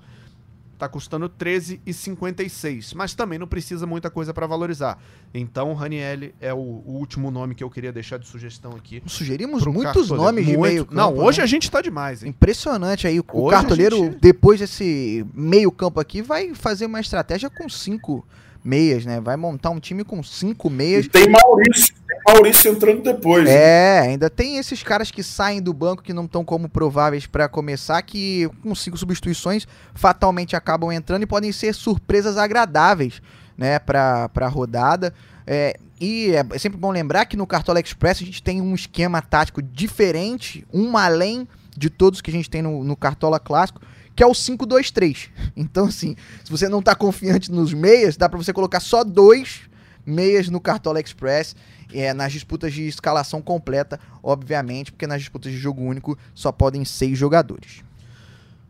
[0.77, 4.97] Tá custando 13,56, mas também não precisa muita coisa para valorizar.
[5.31, 9.01] Então, Ranielli é o, o, último nome que eu queria deixar de sugestão aqui.
[9.05, 10.95] Sugerimos muitos nomes de meio campo.
[10.95, 11.43] Não, hoje né?
[11.43, 12.29] a gente tá demais, hein?
[12.29, 13.19] Impressionante aí.
[13.19, 14.19] O hoje cartoleiro, gente...
[14.19, 18.25] depois desse meio campo aqui, vai fazer uma estratégia com cinco
[18.63, 19.19] meias, né?
[19.19, 21.05] Vai montar um time com cinco meias.
[21.05, 23.47] E tem Maurício, tem Maurício entrando depois.
[23.47, 24.09] É, né?
[24.09, 28.01] ainda tem esses caras que saem do banco que não estão como prováveis para começar,
[28.01, 33.21] que com cinco substituições fatalmente acabam entrando e podem ser surpresas agradáveis,
[33.57, 35.13] né, para a rodada.
[35.45, 39.21] É, e é sempre bom lembrar que no Cartola Express a gente tem um esquema
[39.21, 43.81] tático diferente, um além de todos que a gente tem no, no Cartola Clássico
[44.21, 45.31] que é o 5-2-3.
[45.57, 49.61] Então, assim, se você não está confiante nos meias, dá para você colocar só dois
[50.05, 51.55] meias no Cartola Express,
[51.91, 56.85] é, nas disputas de escalação completa, obviamente, porque nas disputas de jogo único só podem
[56.85, 57.83] seis jogadores.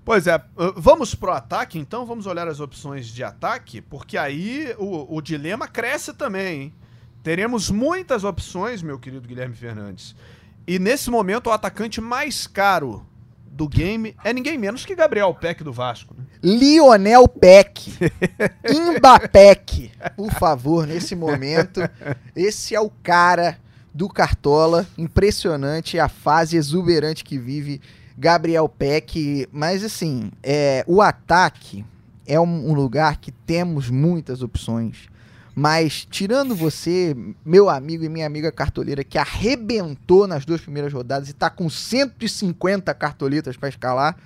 [0.05, 0.41] Pois é,
[0.77, 5.67] vamos pro ataque então, vamos olhar as opções de ataque, porque aí o, o dilema
[5.67, 6.73] cresce também, hein?
[7.21, 10.15] Teremos muitas opções, meu querido Guilherme Fernandes.
[10.65, 13.05] E nesse momento, o atacante mais caro
[13.61, 16.15] do game é ninguém menos que Gabriel Peck do Vasco.
[16.17, 16.23] Né?
[16.41, 17.93] Lionel Peck.
[18.67, 19.91] Imbapec.
[20.15, 21.79] Por favor, nesse momento.
[22.35, 23.59] Esse é o cara
[23.93, 24.87] do Cartola.
[24.97, 27.79] Impressionante a fase exuberante que vive
[28.17, 29.47] Gabriel Peck.
[29.51, 31.85] Mas assim, é, o ataque
[32.25, 35.07] é um, um lugar que temos muitas opções.
[35.53, 41.29] Mas, tirando você, meu amigo e minha amiga cartoleira, que arrebentou nas duas primeiras rodadas
[41.29, 44.17] e tá com 150 cartoletas para escalar,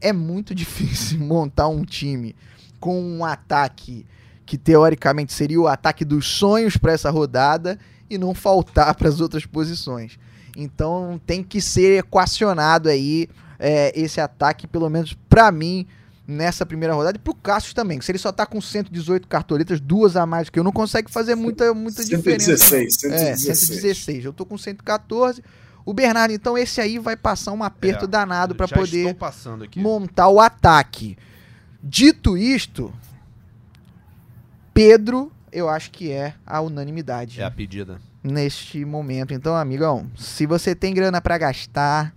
[0.00, 2.34] é muito difícil montar um time
[2.80, 4.04] com um ataque
[4.44, 7.78] que teoricamente seria o ataque dos sonhos para essa rodada
[8.08, 10.18] e não faltar para as outras posições.
[10.56, 13.28] Então tem que ser equacionado aí
[13.60, 15.86] é, esse ataque, pelo menos para mim,
[16.30, 17.18] nessa primeira rodada.
[17.18, 20.58] E pro Cassius também, se ele só tá com 118 cartoletas, duas a mais que
[20.58, 22.66] eu, não consegue fazer muita, muita 116, diferença.
[22.66, 23.12] 116.
[23.12, 24.24] É, 116.
[24.24, 25.42] Eu tô com 114.
[25.84, 29.16] O Bernardo, então, esse aí vai passar um aperto é, danado para poder
[29.76, 31.16] montar o ataque.
[31.82, 32.92] Dito isto,
[34.72, 37.40] Pedro, eu acho que é a unanimidade.
[37.40, 38.00] É a pedida.
[38.22, 39.32] Neste momento.
[39.32, 42.14] Então, amigão, se você tem grana para gastar,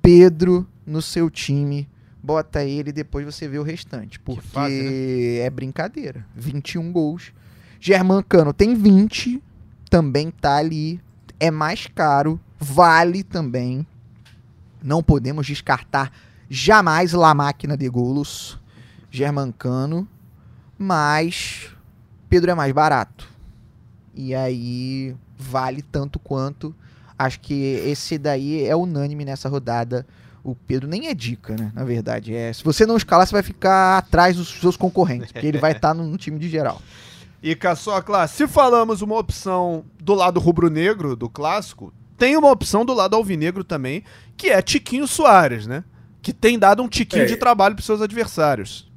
[0.00, 1.88] Pedro no seu time
[2.24, 4.18] bota ele e depois você vê o restante.
[4.18, 5.36] Porque fase, né?
[5.40, 6.24] é brincadeira.
[6.34, 7.32] 21 gols.
[7.78, 9.42] German Cano tem 20,
[9.90, 10.98] também tá ali.
[11.38, 13.86] É mais caro, vale também.
[14.82, 16.10] Não podemos descartar
[16.48, 18.58] jamais La Máquina de Golos.
[19.10, 20.08] Germancano.
[20.78, 21.70] Mas
[22.28, 23.28] Pedro é mais barato.
[24.14, 26.74] E aí vale tanto quanto.
[27.18, 30.06] Acho que esse daí é unânime nessa rodada
[30.44, 31.72] o Pedro nem é dica, né?
[31.74, 32.34] Na verdade.
[32.34, 35.72] É, se você não escalar, você vai ficar atrás dos seus concorrentes, porque ele vai
[35.72, 36.80] estar tá no, no, time de geral.
[37.42, 42.92] E Caçocla, se falamos uma opção do lado rubro-negro do clássico, tem uma opção do
[42.92, 44.04] lado alvinegro também,
[44.36, 45.82] que é Tiquinho Soares, né?
[46.20, 47.26] Que tem dado um tiquinho é.
[47.26, 48.90] de trabalho para seus adversários.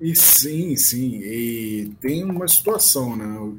[0.00, 1.20] E sim, sim.
[1.22, 3.52] E tem uma situação, né?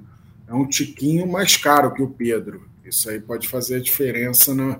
[0.48, 2.68] É um tiquinho mais caro que o Pedro.
[2.84, 4.80] Isso aí pode fazer a diferença na,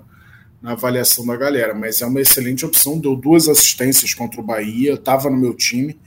[0.64, 1.74] na avaliação da galera.
[1.74, 2.98] Mas é uma excelente opção.
[2.98, 4.94] Deu duas assistências contra o Bahia.
[4.94, 5.98] Estava no meu time.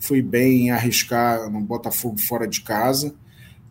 [0.00, 3.14] Fui bem em arriscar no Botafogo fora de casa.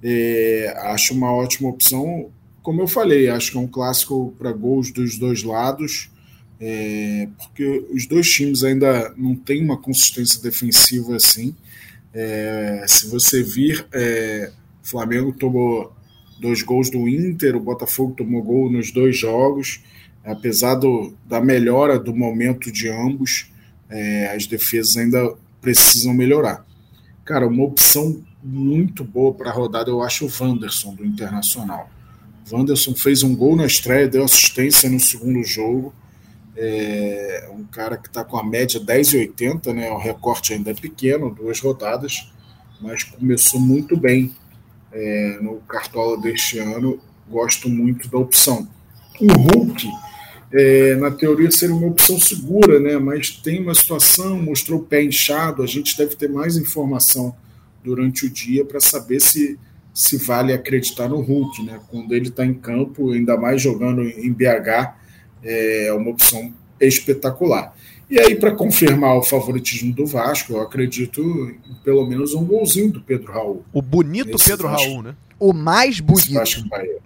[0.02, 2.32] É, acho uma ótima opção.
[2.64, 6.10] Como eu falei, acho que é um clássico para gols dos dois lados
[6.60, 11.56] é, porque os dois times ainda não têm uma consistência defensiva assim.
[12.14, 14.52] É, se você vir, é,
[14.84, 15.94] o Flamengo tomou
[16.42, 19.82] dois gols do Inter, o Botafogo tomou gol nos dois jogos.
[20.30, 23.52] Apesar do, da melhora do momento de ambos,
[23.90, 26.64] é, as defesas ainda precisam melhorar.
[27.26, 31.90] Cara, uma opção muito boa para a rodada eu acho o Wanderson do Internacional.
[32.52, 35.94] Wanderson fez um gol na estreia, deu assistência no segundo jogo.
[36.56, 39.90] É um cara que está com a média 10,80, né?
[39.92, 42.32] O recorte ainda é pequeno, duas rodadas,
[42.82, 44.36] mas começou muito bem
[44.92, 47.00] é, no Cartola deste ano.
[47.30, 48.68] Gosto muito da opção.
[49.20, 49.88] O Hulk,
[50.52, 52.98] é, na teoria, seria uma opção segura, né?
[52.98, 55.62] Mas tem uma situação, mostrou o pé inchado.
[55.62, 57.36] A gente deve ter mais informação
[57.84, 59.58] durante o dia para saber se
[59.94, 61.80] se vale acreditar no Hulk, né?
[61.90, 64.96] Quando ele está em campo, ainda mais jogando em BH
[65.44, 67.76] é uma opção espetacular.
[68.10, 72.92] E aí, para confirmar o favoritismo do Vasco, eu acredito em pelo menos um golzinho
[72.92, 73.66] do Pedro Raul.
[73.72, 75.16] O bonito Pedro Vasco, Raul, né?
[75.40, 76.34] O mais bonito.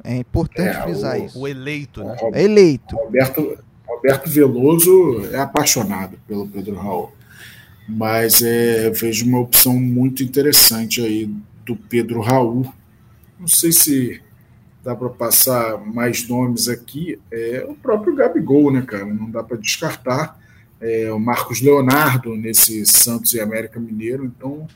[0.04, 1.40] É importante é, frisar o, isso.
[1.40, 2.18] O eleito, né?
[2.22, 2.96] O, eleito.
[2.96, 3.58] Roberto,
[3.88, 7.12] Roberto Veloso é apaixonado pelo Pedro Raul.
[7.88, 11.30] Mas é, vejo uma opção muito interessante aí
[11.66, 12.66] do Pedro Raul.
[13.40, 14.22] Não sei se
[14.84, 19.06] dá para passar mais nomes aqui, é o próprio Gabigol, né, cara?
[19.06, 20.38] Não dá para descartar.
[20.82, 24.68] É, o Marcos Leonardo nesse Santos e América Mineiro, então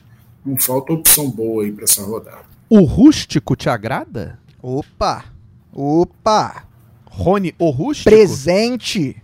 [0.44, 2.57] não falta opção boa aí para essa rodada.
[2.70, 4.38] O rústico te agrada?
[4.62, 5.24] Opa!
[5.72, 6.64] Opa!
[7.06, 8.10] Rony, o rústico?
[8.10, 9.16] Presente!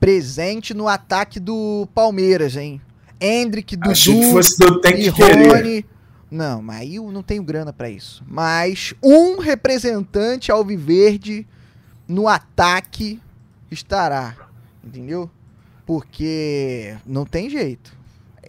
[0.00, 2.80] Presente no ataque do Palmeiras, hein?
[3.20, 5.84] Hendrick, Dudu Achei que fosse do e Rony.
[6.30, 8.24] Não, mas aí eu não tenho grana para isso.
[8.26, 11.46] Mas um representante alviverde
[12.08, 13.20] no ataque
[13.70, 14.34] estará,
[14.82, 15.30] entendeu?
[15.84, 17.99] Porque não tem jeito.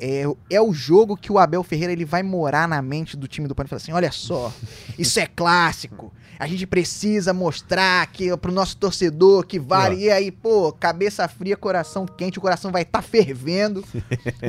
[0.03, 3.47] É, é o jogo que o Abel Ferreira ele vai morar na mente do time
[3.47, 4.51] do Pano e falar assim: olha só,
[4.97, 6.11] isso é clássico.
[6.39, 10.05] A gente precisa mostrar que pro nosso torcedor que vale.
[10.05, 13.85] E aí, pô, cabeça fria, coração quente, o coração vai estar tá fervendo.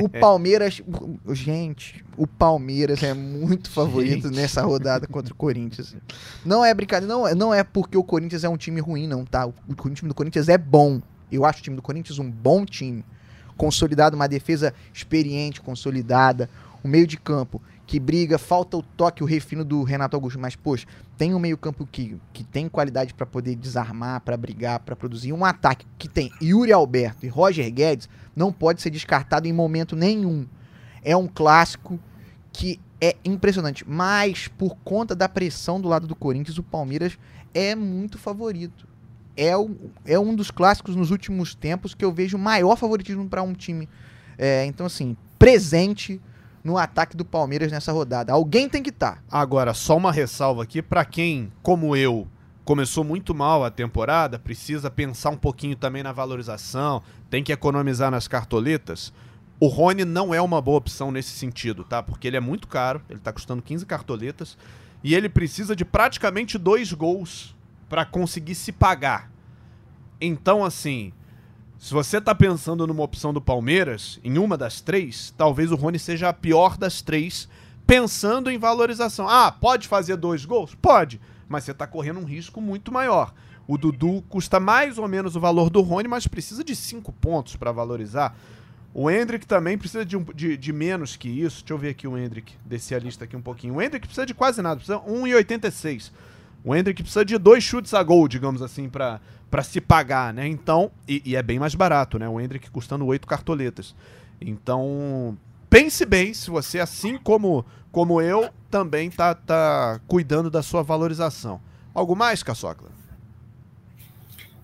[0.01, 0.81] o Palmeiras.
[1.29, 4.35] Gente, o Palmeiras é muito favorito gente.
[4.35, 5.95] nessa rodada contra o Corinthians.
[6.43, 9.45] Não é brincadeira, não, não é porque o Corinthians é um time ruim, não, tá?
[9.45, 10.99] O, o time do Corinthians é bom.
[11.31, 13.05] Eu acho o time do Corinthians um bom time.
[13.57, 16.49] Consolidado, uma defesa experiente, consolidada.
[16.83, 20.55] O meio de campo que briga, falta o toque, o refino do Renato Augusto, mas,
[20.55, 20.87] poxa,
[21.17, 25.33] tem um meio-campo que, que tem qualidade para poder desarmar, para brigar, para produzir.
[25.33, 29.95] Um ataque que tem Yuri Alberto e Roger Guedes não pode ser descartado em momento
[29.95, 30.47] nenhum.
[31.03, 31.99] É um clássico
[32.51, 37.17] que é impressionante, mas por conta da pressão do lado do Corinthians, o Palmeiras
[37.53, 38.87] é muito favorito.
[39.35, 39.75] É, o,
[40.05, 43.89] é um dos clássicos nos últimos tempos que eu vejo maior favoritismo para um time.
[44.37, 46.21] É, então, assim, presente
[46.63, 48.31] no ataque do Palmeiras nessa rodada.
[48.31, 49.15] Alguém tem que estar.
[49.15, 49.21] Tá.
[49.29, 52.27] Agora, só uma ressalva aqui para quem, como eu,
[52.63, 58.09] começou muito mal a temporada, precisa pensar um pouquinho também na valorização, tem que economizar
[58.09, 59.11] nas cartoletas.
[59.59, 62.01] O Rony não é uma boa opção nesse sentido, tá?
[62.01, 64.57] Porque ele é muito caro, ele tá custando 15 cartoletas
[65.03, 67.55] e ele precisa de praticamente dois gols
[67.93, 69.29] para conseguir se pagar.
[70.19, 71.13] Então, assim,
[71.77, 75.99] se você tá pensando numa opção do Palmeiras, em uma das três, talvez o Rony
[75.99, 77.47] seja a pior das três,
[77.85, 79.29] pensando em valorização.
[79.29, 80.73] Ah, pode fazer dois gols?
[80.73, 83.31] Pode, mas você tá correndo um risco muito maior.
[83.67, 87.55] O Dudu custa mais ou menos o valor do Rony, mas precisa de cinco pontos
[87.55, 88.35] para valorizar.
[88.91, 91.61] O Hendrick também precisa de, um, de, de, menos que isso.
[91.61, 93.75] Deixa eu ver aqui o Hendrick, descer a lista aqui um pouquinho.
[93.75, 96.11] O Hendrick precisa de quase nada, precisa 1,86.
[96.63, 99.19] O Hendrick precisa de dois chutes a gol, digamos assim, para
[99.63, 100.47] se pagar, né?
[100.47, 102.27] Então, e, e, é bem mais barato, né?
[102.29, 103.93] O Hendrick custando oito cartoletas.
[104.39, 105.37] Então,
[105.69, 111.59] pense bem se você, assim como, como eu, também tá, tá cuidando da sua valorização.
[111.93, 112.89] Algo mais, Caçocla?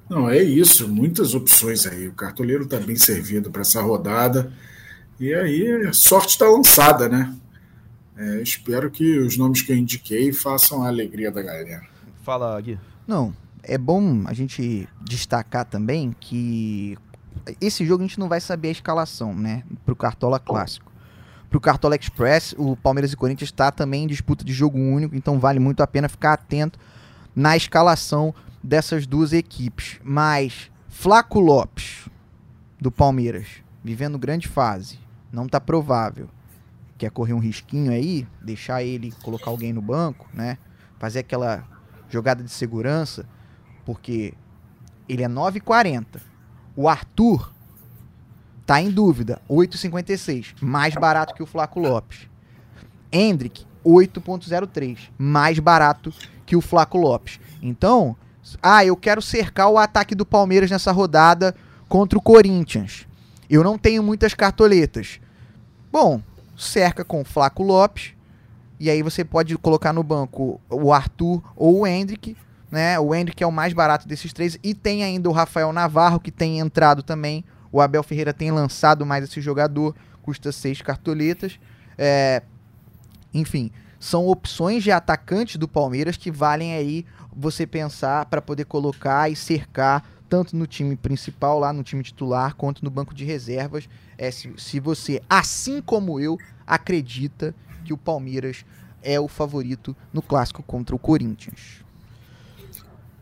[0.09, 0.87] Não, é isso.
[0.87, 2.07] Muitas opções aí.
[2.07, 4.51] O cartoleiro está bem servido para essa rodada.
[5.19, 7.35] E aí, a sorte está lançada, né?
[8.21, 11.81] É, espero que os nomes que eu indiquei façam a alegria da galera.
[12.21, 12.77] Fala, Gui.
[13.07, 16.97] Não, é bom a gente destacar também que
[17.61, 19.63] esse jogo a gente não vai saber a escalação, né?
[19.85, 20.91] Pro Cartola Clássico.
[21.49, 25.39] pro Cartola Express, o Palmeiras e Corinthians está também em disputa de jogo único, então
[25.39, 26.77] vale muito a pena ficar atento
[27.33, 29.97] na escalação dessas duas equipes.
[30.03, 32.09] Mas Flaco Lopes,
[32.79, 33.47] do Palmeiras,
[33.81, 34.99] vivendo grande fase,
[35.31, 36.29] não tá provável.
[36.99, 40.57] Quer correr um risquinho aí, deixar ele colocar alguém no banco, né?
[40.99, 41.65] Fazer aquela
[42.09, 43.25] jogada de segurança,
[43.85, 44.33] porque
[45.07, 46.19] ele é 9,40.
[46.75, 47.53] O Arthur
[48.65, 52.27] tá em dúvida, 8,56, mais barato que o Flaco Lopes.
[53.11, 56.13] Hendrick, 8,03, mais barato
[56.45, 57.39] que o Flaco Lopes.
[57.61, 58.15] Então,
[58.61, 61.55] ah, eu quero cercar o ataque do Palmeiras nessa rodada
[61.87, 63.07] contra o Corinthians.
[63.49, 65.21] Eu não tenho muitas cartoletas.
[65.91, 66.21] Bom,
[66.59, 68.13] cerca com o Flaco Lopes.
[68.79, 72.35] E aí você pode colocar no banco o Arthur ou o Hendrick.
[72.69, 72.99] Né?
[72.99, 74.59] O Hendrick é o mais barato desses três.
[74.61, 77.43] E tem ainda o Rafael Navarro, que tem entrado também.
[77.71, 79.95] O Abel Ferreira tem lançado mais esse jogador.
[80.21, 81.59] Custa seis cartoletas.
[81.97, 82.43] É...
[83.33, 87.05] Enfim, são opções de atacantes do Palmeiras que valem aí
[87.35, 92.55] você pensar para poder colocar e cercar tanto no time principal, lá no time titular,
[92.55, 93.89] quanto no banco de reservas.
[94.17, 98.63] É, se, se você, assim como eu, acredita que o Palmeiras
[99.01, 101.83] é o favorito no clássico contra o Corinthians.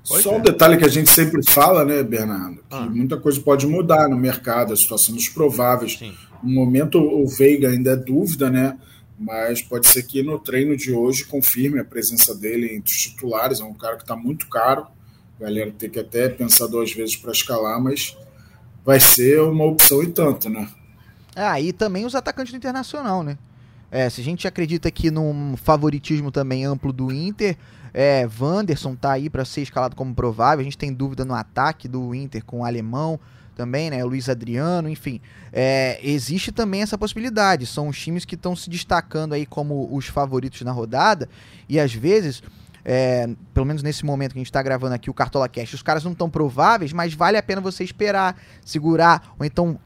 [0.07, 0.37] Pois Só é.
[0.37, 2.57] um detalhe que a gente sempre fala, né, Bernardo?
[2.57, 2.81] Que ah.
[2.81, 5.97] muita coisa pode mudar no mercado, a situação dos prováveis.
[5.97, 6.13] Sim.
[6.43, 8.77] No momento, o Veiga ainda é dúvida, né?
[9.17, 13.59] mas pode ser que no treino de hoje confirme a presença dele entre os titulares.
[13.59, 14.85] É um cara que está muito caro,
[15.39, 18.17] galera tem que até pensar duas vezes para escalar, mas
[18.83, 20.67] vai ser uma opção e tanto, né?
[21.35, 23.37] Ah, e também os atacantes do Internacional, né?
[23.91, 27.57] É, se a gente acredita aqui num favoritismo também amplo do Inter,
[27.93, 30.61] é, Wanderson tá aí para ser escalado como provável.
[30.61, 33.19] A gente tem dúvida no ataque do Inter com o alemão
[33.55, 34.03] também, né?
[34.03, 35.19] Luiz Adriano, enfim.
[35.51, 37.65] É, existe também essa possibilidade.
[37.65, 41.27] São os times que estão se destacando aí como os favoritos na rodada.
[41.67, 42.43] E às vezes,
[42.89, 45.81] é, pelo menos nesse momento que a gente está gravando aqui o Cartola Cash, os
[45.81, 49.77] caras não estão prováveis, mas vale a pena você esperar, segurar, ou então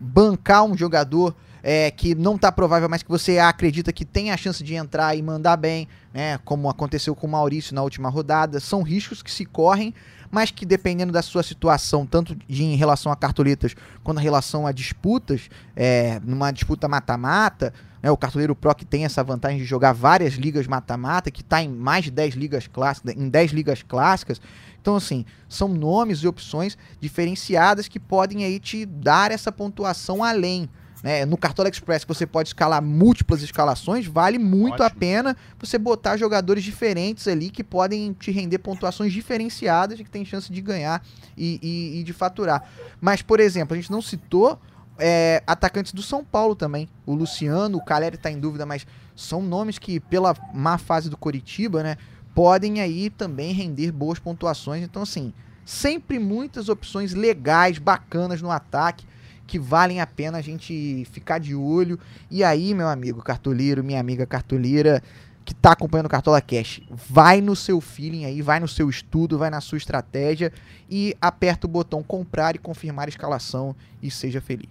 [0.00, 1.32] bancar um jogador
[1.62, 5.16] é, que não está provável, mas que você acredita que tem a chance de entrar
[5.16, 6.36] e mandar bem, né?
[6.44, 8.58] Como aconteceu com o Maurício na última rodada.
[8.58, 9.94] São riscos que se correm,
[10.28, 14.66] mas que dependendo da sua situação, tanto de, em relação a cartoletas quanto em relação
[14.66, 17.72] a disputas, é, numa disputa mata-mata,
[18.04, 21.62] né, o Cartoleiro Pro que tem essa vantagem de jogar várias ligas mata-mata, que está
[21.62, 24.42] em mais de 10 ligas clássicas, em 10 ligas clássicas.
[24.78, 30.68] Então, assim, são nomes e opções diferenciadas que podem aí te dar essa pontuação além.
[31.02, 31.24] Né?
[31.24, 34.86] No Cartola Express que você pode escalar múltiplas escalações, vale muito Ótimo.
[34.86, 40.10] a pena você botar jogadores diferentes ali que podem te render pontuações diferenciadas e que
[40.10, 41.02] tem chance de ganhar
[41.34, 42.68] e, e, e de faturar.
[43.00, 44.60] Mas, por exemplo, a gente não citou
[44.98, 46.88] é, atacantes do São Paulo também.
[47.06, 51.16] O Luciano, o Caleri está em dúvida, mas são nomes que, pela má fase do
[51.16, 51.96] Coritiba, né,
[52.34, 54.82] podem aí também render boas pontuações.
[54.82, 55.32] Então, assim,
[55.64, 59.06] sempre muitas opções legais, bacanas no ataque
[59.46, 61.98] que valem a pena a gente ficar de olho.
[62.30, 65.02] E aí, meu amigo cartoleiro, minha amiga cartoleira
[65.44, 69.38] que está acompanhando o Cartola Cash, vai no seu feeling aí, vai no seu estudo,
[69.38, 70.52] vai na sua estratégia
[70.88, 74.68] e aperta o botão comprar e confirmar a escalação e seja feliz.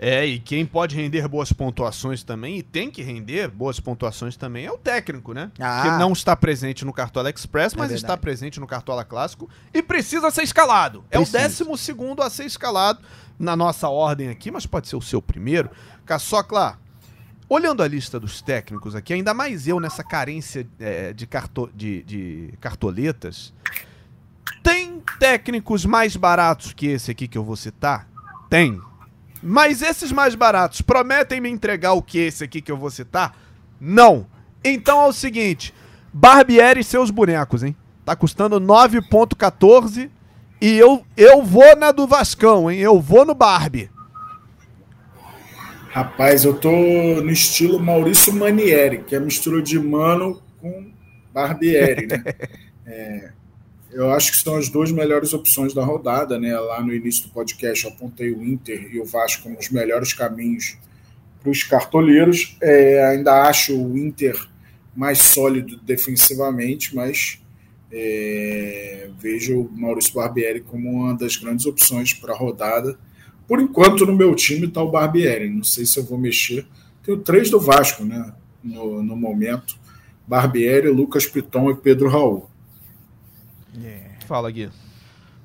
[0.00, 4.64] É, e quem pode render boas pontuações também, e tem que render boas pontuações também,
[4.64, 5.50] é o técnico, né?
[5.58, 9.50] Ah, que não está presente no Cartola Express, mas é está presente no Cartola Clássico
[9.74, 11.04] e precisa ser escalado.
[11.10, 11.36] Precisa.
[11.36, 13.00] É o décimo segundo a ser escalado
[13.36, 15.68] na nossa ordem aqui, mas pode ser o seu primeiro.
[16.06, 16.78] Caçocla,
[17.48, 22.02] olhando a lista dos técnicos aqui, ainda mais eu nessa carência é, de, carto de,
[22.02, 23.54] de cartoletas,
[24.62, 28.06] tem técnicos mais baratos que esse aqui que eu vou citar?
[28.50, 28.80] Tem.
[29.42, 33.36] Mas esses mais baratos prometem me entregar o que esse aqui que eu vou citar?
[33.80, 34.26] Não.
[34.62, 35.72] Então é o seguinte,
[36.12, 37.76] Barbieri e seus bonecos, hein?
[38.04, 40.10] Tá custando 9.14
[40.60, 42.78] e eu eu vou na do Vascão, hein?
[42.80, 43.90] Eu vou no Barbie.
[45.90, 50.90] Rapaz, eu tô no estilo Maurício Manieri, que é mistura de mano com
[51.32, 52.22] Barbieri, né?
[52.86, 53.30] é,
[53.90, 56.54] eu acho que são as duas melhores opções da rodada, né?
[56.58, 60.12] Lá no início do podcast eu apontei o Inter e o Vasco como os melhores
[60.12, 60.76] caminhos
[61.40, 62.56] para os cartoleiros.
[62.60, 64.36] É, ainda acho o Inter
[64.94, 67.40] mais sólido defensivamente, mas
[67.90, 72.98] é, vejo o Maurício Barbieri como uma das grandes opções para a rodada.
[73.48, 75.48] Por enquanto, no meu time está o Barbieri.
[75.48, 76.66] Não sei se eu vou mexer.
[77.02, 78.34] Tenho três do Vasco, né?
[78.62, 79.76] No, no momento:
[80.26, 82.48] Barbieri, Lucas Piton e Pedro Raul.
[83.74, 84.20] Yeah.
[84.26, 84.68] Fala, Gui.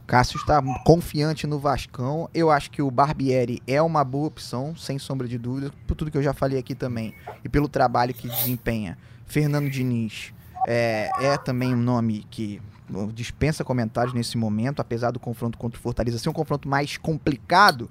[0.06, 2.30] Cássio está confiante no Vascão.
[2.34, 6.12] Eu acho que o Barbieri é uma boa opção, sem sombra de dúvida, por tudo
[6.12, 7.14] que eu já falei aqui também.
[7.43, 8.97] E pelo trabalho que desempenha.
[9.26, 10.34] Fernando Diniz
[10.68, 12.62] é, é também um nome que
[13.14, 17.89] dispensa comentários nesse momento, apesar do confronto contra o Fortaleza ser um confronto mais complicado.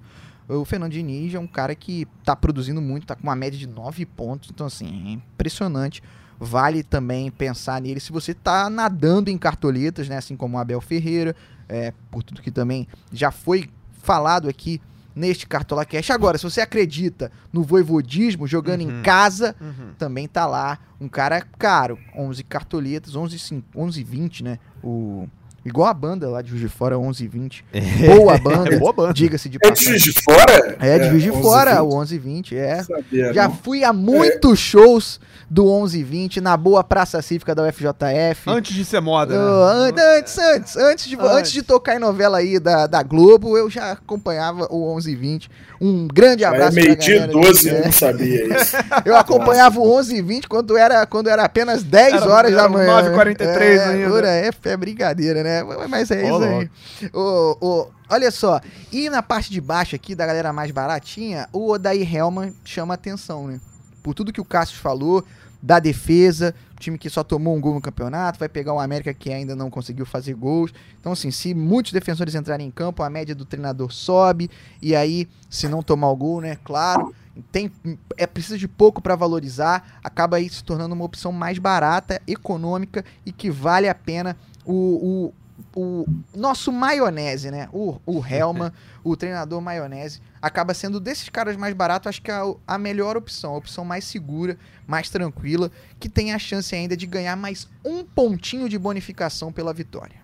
[0.49, 3.67] O Fernando Diniz é um cara que está produzindo muito, está com uma média de
[3.67, 6.03] 9 pontos, então assim, é impressionante.
[6.39, 10.81] Vale também pensar nele se você está nadando em cartoletas, né, assim como o Abel
[10.81, 11.37] Ferreira,
[11.69, 14.81] é, por tudo que também já foi falado aqui
[15.15, 16.11] neste Cartola Cash.
[16.11, 19.01] Agora, se você acredita no voivodismo, jogando uhum.
[19.01, 19.93] em casa, uhum.
[19.99, 24.59] também tá lá um cara caro, 11 cartoletas, 11, 11 20, né?
[24.83, 25.29] O
[25.65, 27.65] Igual a banda lá de Juiz de Fora, 11 e 20.
[27.73, 27.81] É.
[28.17, 28.75] Boa banda.
[28.75, 29.15] É boa banda.
[29.15, 29.95] Diga-se de passagem.
[29.95, 30.77] É de Juiz de Fora?
[30.81, 32.83] É, de Juiz de é, Fora, o 11 e 20, é.
[32.83, 33.55] Sabia, Já não.
[33.55, 34.63] fui a muitos é.
[34.63, 38.49] shows do 11 e 20 na boa Praça Cívica da UFJF.
[38.49, 39.41] Antes de ser moda, né?
[39.41, 41.31] Uh, antes, antes, antes de, antes.
[41.31, 45.15] antes de tocar em novela aí da, da Globo, eu já acompanhava o 11 e
[45.15, 45.51] 20.
[45.81, 48.77] Um grande abraço é, meio-dia 12, eu não sabia isso.
[49.05, 52.63] eu acompanhava o 11 e 20 quando era, quando era apenas 10 era, horas era
[52.63, 53.13] da manhã.
[53.13, 54.29] 9h43 é, ainda.
[54.29, 55.52] É, é brincadeira, né?
[55.89, 56.71] Mas é isso aí.
[57.13, 58.61] O, o, olha só,
[58.93, 63.47] e na parte de baixo aqui, da galera mais baratinha, o Odair Helman chama atenção,
[63.47, 63.61] né?
[64.03, 65.25] Por tudo que o Cássio falou,
[65.63, 69.33] da defesa, time que só tomou um gol no campeonato, vai pegar o América que
[69.33, 70.75] ainda não conseguiu fazer gols.
[71.01, 74.51] Então, assim, se muitos defensores entrarem em campo, a média do treinador sobe,
[74.81, 77.15] e aí, se não tomar o gol, né, claro,
[77.53, 77.71] tem,
[78.17, 83.05] é precisa de pouco para valorizar, acaba aí se tornando uma opção mais barata, econômica
[83.25, 85.33] e que vale a pena o,
[85.75, 87.69] o, nosso maionese, né?
[87.73, 92.35] O, o Helma, o treinador maionese, acaba sendo desses caras mais baratos, acho que é
[92.35, 96.97] a, a melhor opção, a opção mais segura, mais tranquila, que tem a chance ainda
[96.97, 100.23] de ganhar mais um pontinho de bonificação pela vitória.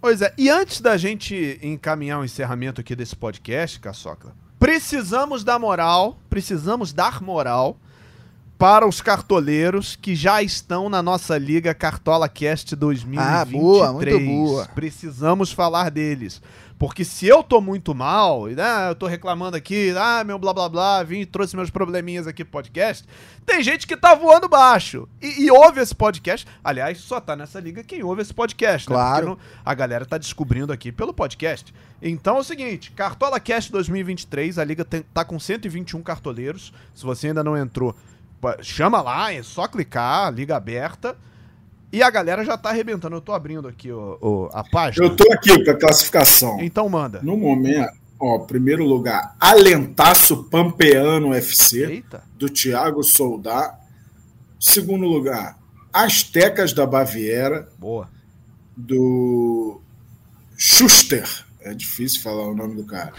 [0.00, 5.58] Pois é, e antes da gente encaminhar o encerramento aqui desse podcast, Caçocla, precisamos dar
[5.58, 7.76] moral, precisamos dar moral
[8.60, 13.26] para os cartoleiros que já estão na nossa liga Cartola Cast 2023.
[13.26, 14.66] Ah, boa, muito boa.
[14.74, 16.42] Precisamos falar deles.
[16.78, 20.68] Porque se eu tô muito mal, né, eu tô reclamando aqui, ah, meu blá blá
[20.68, 23.08] blá, vim e trouxe meus probleminhas aqui pro podcast,
[23.46, 26.46] tem gente que tá voando baixo e, e, ouve esse podcast.
[26.62, 29.24] Aliás, só tá nessa liga quem ouve esse podcast, claro.
[29.24, 29.30] né?
[29.32, 31.72] Não, a galera tá descobrindo aqui pelo podcast.
[32.02, 36.74] Então é o seguinte, Cartola Cast 2023, a liga tem, tá com 121 cartoleiros.
[36.94, 37.94] Se você ainda não entrou,
[38.62, 41.16] chama lá, é só clicar, liga aberta.
[41.92, 43.16] E a galera já tá arrebentando.
[43.16, 45.04] Eu tô abrindo aqui o, o a página.
[45.04, 46.60] Eu tô aqui com a classificação.
[46.60, 47.20] Então manda.
[47.22, 52.22] No momento, ó, primeiro lugar, Alentaço Pampeano FC, Eita.
[52.36, 53.76] do Thiago Soldá.
[54.58, 55.58] Segundo lugar,
[55.92, 57.68] Astecas da Baviera.
[57.78, 58.08] Boa.
[58.76, 59.80] Do
[60.56, 61.28] Schuster.
[61.62, 63.12] É difícil falar o nome do cara.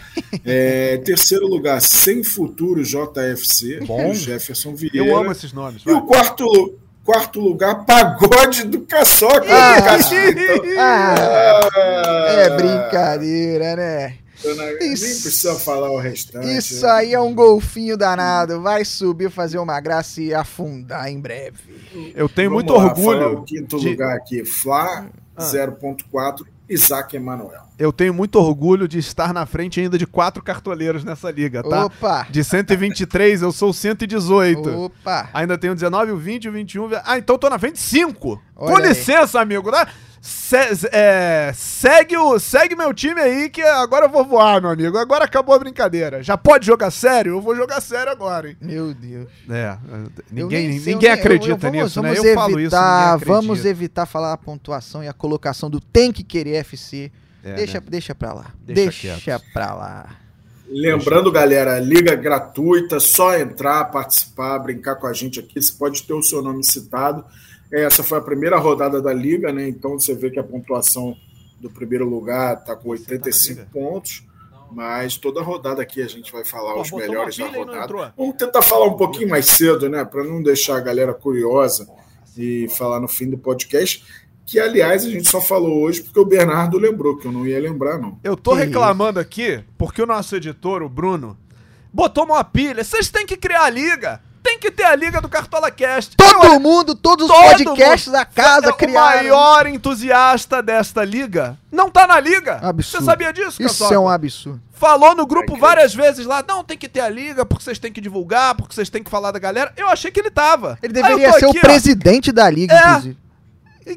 [0.44, 4.12] É, terceiro lugar, Sem Futuro JFC, Bom.
[4.12, 4.98] Jefferson Vieira.
[4.98, 5.84] Eu amo esses nomes.
[5.84, 5.94] Vai.
[5.94, 9.46] E o quarto, quarto lugar, Pagode do Caçoca.
[9.48, 11.60] Ah, então, ah,
[12.28, 14.18] é brincadeira, né?
[14.44, 16.56] nem precisa falar o restante.
[16.56, 16.92] Isso né?
[16.92, 18.60] aí é um golfinho danado.
[18.60, 21.58] Vai subir, fazer uma graça e afundar em breve.
[22.14, 23.38] Eu tenho Vamos muito lá, orgulho.
[23.38, 23.90] o quinto de...
[23.90, 25.42] lugar aqui, Flá, ah.
[25.44, 27.62] 0.4, Isaac Emanuel.
[27.78, 31.86] Eu tenho muito orgulho de estar na frente ainda de quatro cartoleiros nessa liga, tá?
[31.86, 32.26] Opa!
[32.30, 34.68] De 123, eu sou 118.
[34.68, 35.28] Opa!
[35.34, 36.88] Ainda tenho 19, o 20, o 21.
[37.04, 38.42] Ah, então eu tô na frente 5.
[38.54, 39.86] Com licença, amigo, né?
[40.24, 40.56] Se,
[40.92, 44.96] é, segue, o, segue meu time aí que agora eu vou voar, meu amigo.
[44.96, 46.22] Agora acabou a brincadeira.
[46.22, 47.32] Já pode jogar sério?
[47.32, 48.56] Eu vou jogar sério agora, hein?
[48.60, 49.28] Meu Deus.
[49.50, 49.76] É,
[50.30, 52.18] ninguém, sei, ninguém acredita eu, eu, vamos, nisso, vamos né?
[52.18, 56.22] Eu evitar, falo isso, Vamos evitar falar a pontuação e a colocação do tem que
[56.22, 57.10] querer FC
[57.42, 57.86] é, deixa, né?
[57.88, 58.54] deixa pra lá.
[58.64, 60.06] Deixa, deixa pra lá.
[60.68, 65.60] Lembrando, galera, liga gratuita, só entrar, participar, brincar com a gente aqui.
[65.60, 67.24] Você pode ter o seu nome citado.
[67.72, 69.68] Essa foi a primeira rodada da liga, né?
[69.68, 71.16] Então você vê que a pontuação
[71.58, 74.24] do primeiro lugar está com 85 tá pontos.
[74.70, 78.14] Mas toda rodada aqui a gente vai falar Pô, os melhores da rodada.
[78.16, 80.04] Vamos tentar falar um pouquinho mais cedo, né?
[80.04, 81.86] Para não deixar a galera curiosa
[82.36, 84.02] e falar no fim do podcast
[84.44, 87.60] que aliás a gente só falou hoje porque o Bernardo lembrou, que eu não ia
[87.60, 88.18] lembrar, não.
[88.22, 91.38] Eu tô reclamando aqui porque o nosso editor, o Bruno,
[91.92, 92.82] botou uma pilha.
[92.82, 94.20] Vocês têm que criar a liga.
[94.62, 96.16] Tem que ter a liga do Cartola Cast.
[96.16, 99.20] Todo eu, mundo, todos os podcasts mundo, da casa é criaram.
[99.20, 102.60] O maior entusiasta desta liga não tá na liga.
[102.62, 103.04] Absurdo.
[103.04, 104.60] Você sabia disso, Isso é um absurdo.
[104.70, 107.92] Falou no grupo várias vezes lá, não, tem que ter a liga, porque vocês têm
[107.92, 109.72] que divulgar, porque vocês têm que falar da galera.
[109.76, 110.78] Eu achei que ele tava.
[110.82, 112.32] Ele deveria ser aqui, o presidente ó.
[112.32, 113.18] da liga, é, inclusive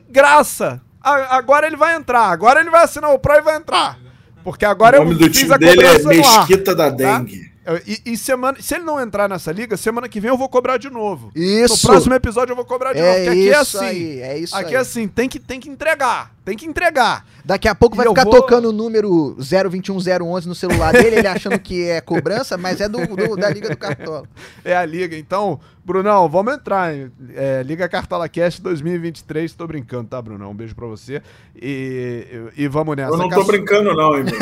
[0.09, 0.82] graça.
[1.01, 2.30] a- agora ele vai entrar.
[2.30, 3.99] Agora ele vai assinar o Pro e vai entrar.
[4.43, 6.39] Porque agora o nome eu do fiz time a dele é no ar.
[6.39, 6.95] Mesquita da tá?
[6.95, 7.39] Dengue.
[7.39, 7.54] Eu-
[7.88, 10.78] E, e semana, se ele não entrar nessa liga, semana que vem eu vou cobrar
[10.78, 11.32] de novo.
[11.34, 11.88] Isso.
[11.88, 13.11] No próximo episódio eu vou cobrar de novo.
[13.11, 13.86] É Porque aqui é isso assim.
[13.88, 14.76] aí, é isso aqui aí.
[14.76, 16.32] é assim, tem que, tem que entregar.
[16.45, 17.26] Tem que entregar.
[17.43, 21.28] Daqui a pouco E vai ficar vou- tocando o número 021011 no celular dele, ele
[21.28, 24.28] achando que é cobrança, mas é do, do- da Liga do Cartola.
[24.63, 25.18] É a liga.
[25.18, 26.93] Então, Brunão, vamos entrar.
[27.36, 29.53] É, liga Cartola Cast 2023.
[29.53, 30.51] Tô brincando, tá, Brunão?
[30.51, 31.22] Um beijo pra você.
[31.55, 33.11] E, e, e vamos nessa.
[33.13, 34.38] Eu não tô Caçu- brincando, não, Emílio.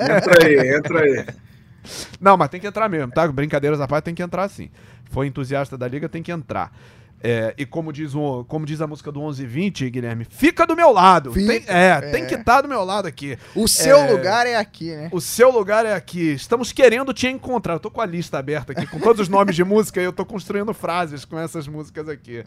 [0.00, 1.26] entra aí, entra aí.
[2.20, 3.26] Não, mas tem que entrar mesmo, tá?
[3.28, 4.70] Brincadeiras à parte, tem que entrar sim.
[5.10, 6.72] Foi entusiasta da liga, tem que entrar.
[7.24, 10.90] É, e como diz, o, como diz a música do 1120, Guilherme, fica do meu
[10.90, 11.32] lado.
[11.32, 12.00] Fica, Tem- é, é.
[12.10, 13.38] tem que estar do meu lado aqui.
[13.54, 14.10] O seu É.
[14.10, 15.08] lugar é aqui, né?
[15.12, 16.32] O seu lugar é aqui.
[16.32, 17.74] Estamos querendo te encontrar.
[17.74, 20.12] Eu tô com a lista aberta aqui, com todos os nomes de música, e eu
[20.12, 22.44] tô construindo frases com essas músicas aqui.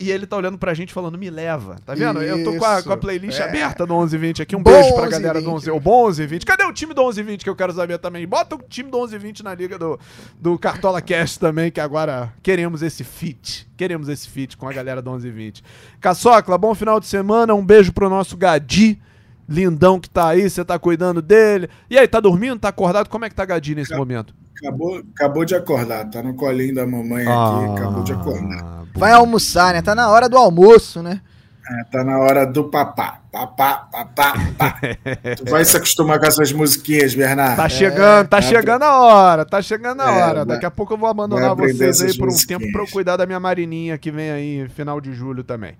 [0.00, 1.76] E ele tá olhando pra gente falando, me leva.
[1.84, 2.22] Tá vendo?
[2.22, 3.42] Eu tô com a, Isso, com a playlist é.
[3.42, 4.56] aberta do 1120 aqui.
[4.56, 5.70] Um Bom beijo pra galera do 1120.
[5.70, 5.70] 11.
[5.72, 6.46] O bom 1120.
[6.46, 8.26] Cadê o time do 1120 que eu quero saber também?
[8.26, 10.00] Bota o time do 1120 na liga do,
[10.40, 13.68] do Cartola Cast também, que agora queremos esse fit.
[13.76, 15.62] Queremos esse fit com a galera do 1120.
[16.00, 17.54] Caçocla, bom final de semana.
[17.54, 18.98] Um beijo pro nosso Gadi.
[19.46, 21.68] Lindão que tá aí, você tá cuidando dele.
[21.90, 22.58] E aí, tá dormindo?
[22.58, 23.08] Tá acordado?
[23.10, 24.32] Como é que tá Gadi nesse momento?
[24.62, 28.60] Acabou, acabou de acordar, tá no colinho da mamãe aqui, acabou de acordar.
[28.62, 29.80] Ah, Vai almoçar, né?
[29.82, 31.20] Tá na hora do almoço, né?
[31.66, 33.20] É, tá na hora do papá.
[33.30, 34.74] Papá, papá, pá.
[35.38, 37.56] tu vai se acostumar com essas musiquinhas, Bernardo.
[37.56, 40.34] Tá chegando, tá É, chegando a hora, tá chegando a É, hora.
[40.44, 42.60] vai- Daqui a pouco eu vou abandonar vocês aí por um musiquinhas.
[42.60, 45.74] tempo pra eu cuidar da minha marininha que vem aí final de julho também.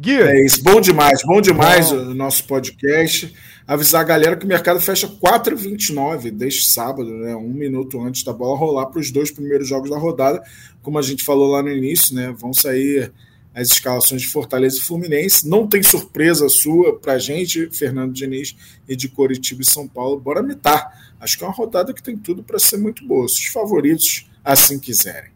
[0.00, 1.96] Gui, É isso, bom demais, bom demais Bom.
[1.96, 3.34] o nosso podcast.
[3.66, 7.34] Avisar a galera que o mercado fecha 4h29 deste sábado, né?
[7.34, 10.40] Um minuto antes da bola rolar para os dois primeiros jogos da rodada.
[10.82, 12.32] Como a gente falou lá no início, né?
[12.38, 13.12] Vão sair
[13.52, 15.48] as escalações de Fortaleza e Fluminense.
[15.48, 18.54] Não tem surpresa sua pra gente, Fernando Diniz,
[18.88, 20.20] e de Coritiba e São Paulo.
[20.20, 21.12] Bora mitar.
[21.20, 23.26] Acho que é uma rodada que tem tudo para ser muito boa.
[23.26, 25.32] Se os favoritos assim quiserem.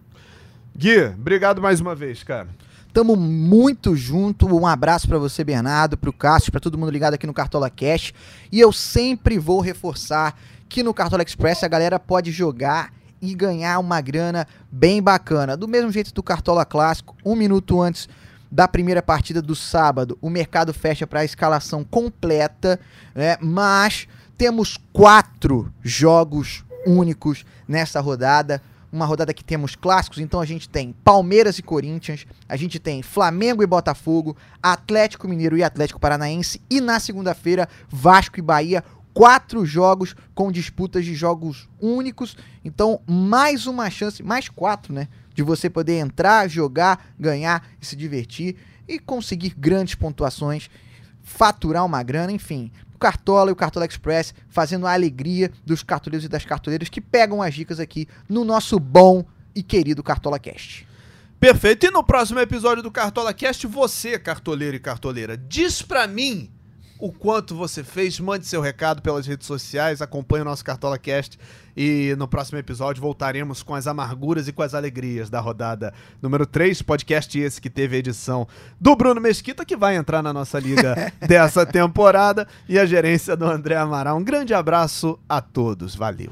[0.75, 2.49] Gui, obrigado mais uma vez, cara.
[2.93, 4.47] Tamo muito junto.
[4.47, 8.13] Um abraço pra você, Bernardo, pro Cássio, pra todo mundo ligado aqui no Cartola Cash.
[8.51, 10.39] E eu sempre vou reforçar
[10.69, 15.57] que no Cartola Express a galera pode jogar e ganhar uma grana bem bacana.
[15.57, 18.09] Do mesmo jeito do Cartola Clássico, um minuto antes
[18.51, 22.79] da primeira partida do sábado, o mercado fecha para a escalação completa,
[23.15, 23.39] né?
[23.41, 28.61] Mas temos quatro jogos únicos nessa rodada
[28.93, 33.03] uma rodada que temos clássicos, então a gente tem Palmeiras e Corinthians, a gente tem
[33.03, 38.85] Flamengo e Botafogo, Atlético Mineiro e Atlético Paranaense, e na segunda-feira, Vasco e Bahia,
[39.15, 45.43] quatro jogos com disputas de jogos únicos, então mais uma chance, mais quatro, né, de
[45.43, 50.69] você poder entrar, jogar, ganhar e se divertir e conseguir grandes pontuações,
[51.23, 52.71] faturar uma grana, enfim.
[53.03, 57.43] Cartola e o Cartola Express fazendo a alegria dos cartoleiros e das cartoleiras que pegam
[57.43, 59.25] as dicas aqui no nosso bom
[59.57, 60.87] e querido Cartola Cast.
[61.41, 61.87] Perfeito.
[61.87, 66.49] E no próximo episódio do Cartola Cast, você, cartoleiro e cartoleira, diz pra mim
[67.03, 71.37] o quanto você fez, mande seu recado pelas redes sociais, acompanhe o nosso Cartola Cast
[71.77, 75.93] e no próximo episódio voltaremos com as amarguras e com as alegrias da rodada
[76.23, 78.47] número 3, podcast esse que teve a edição
[78.81, 83.47] do Bruno Mesquita, que vai entrar na nossa liga dessa temporada, e a gerência do
[83.47, 84.17] André Amaral.
[84.17, 86.31] Um grande abraço a todos, valeu.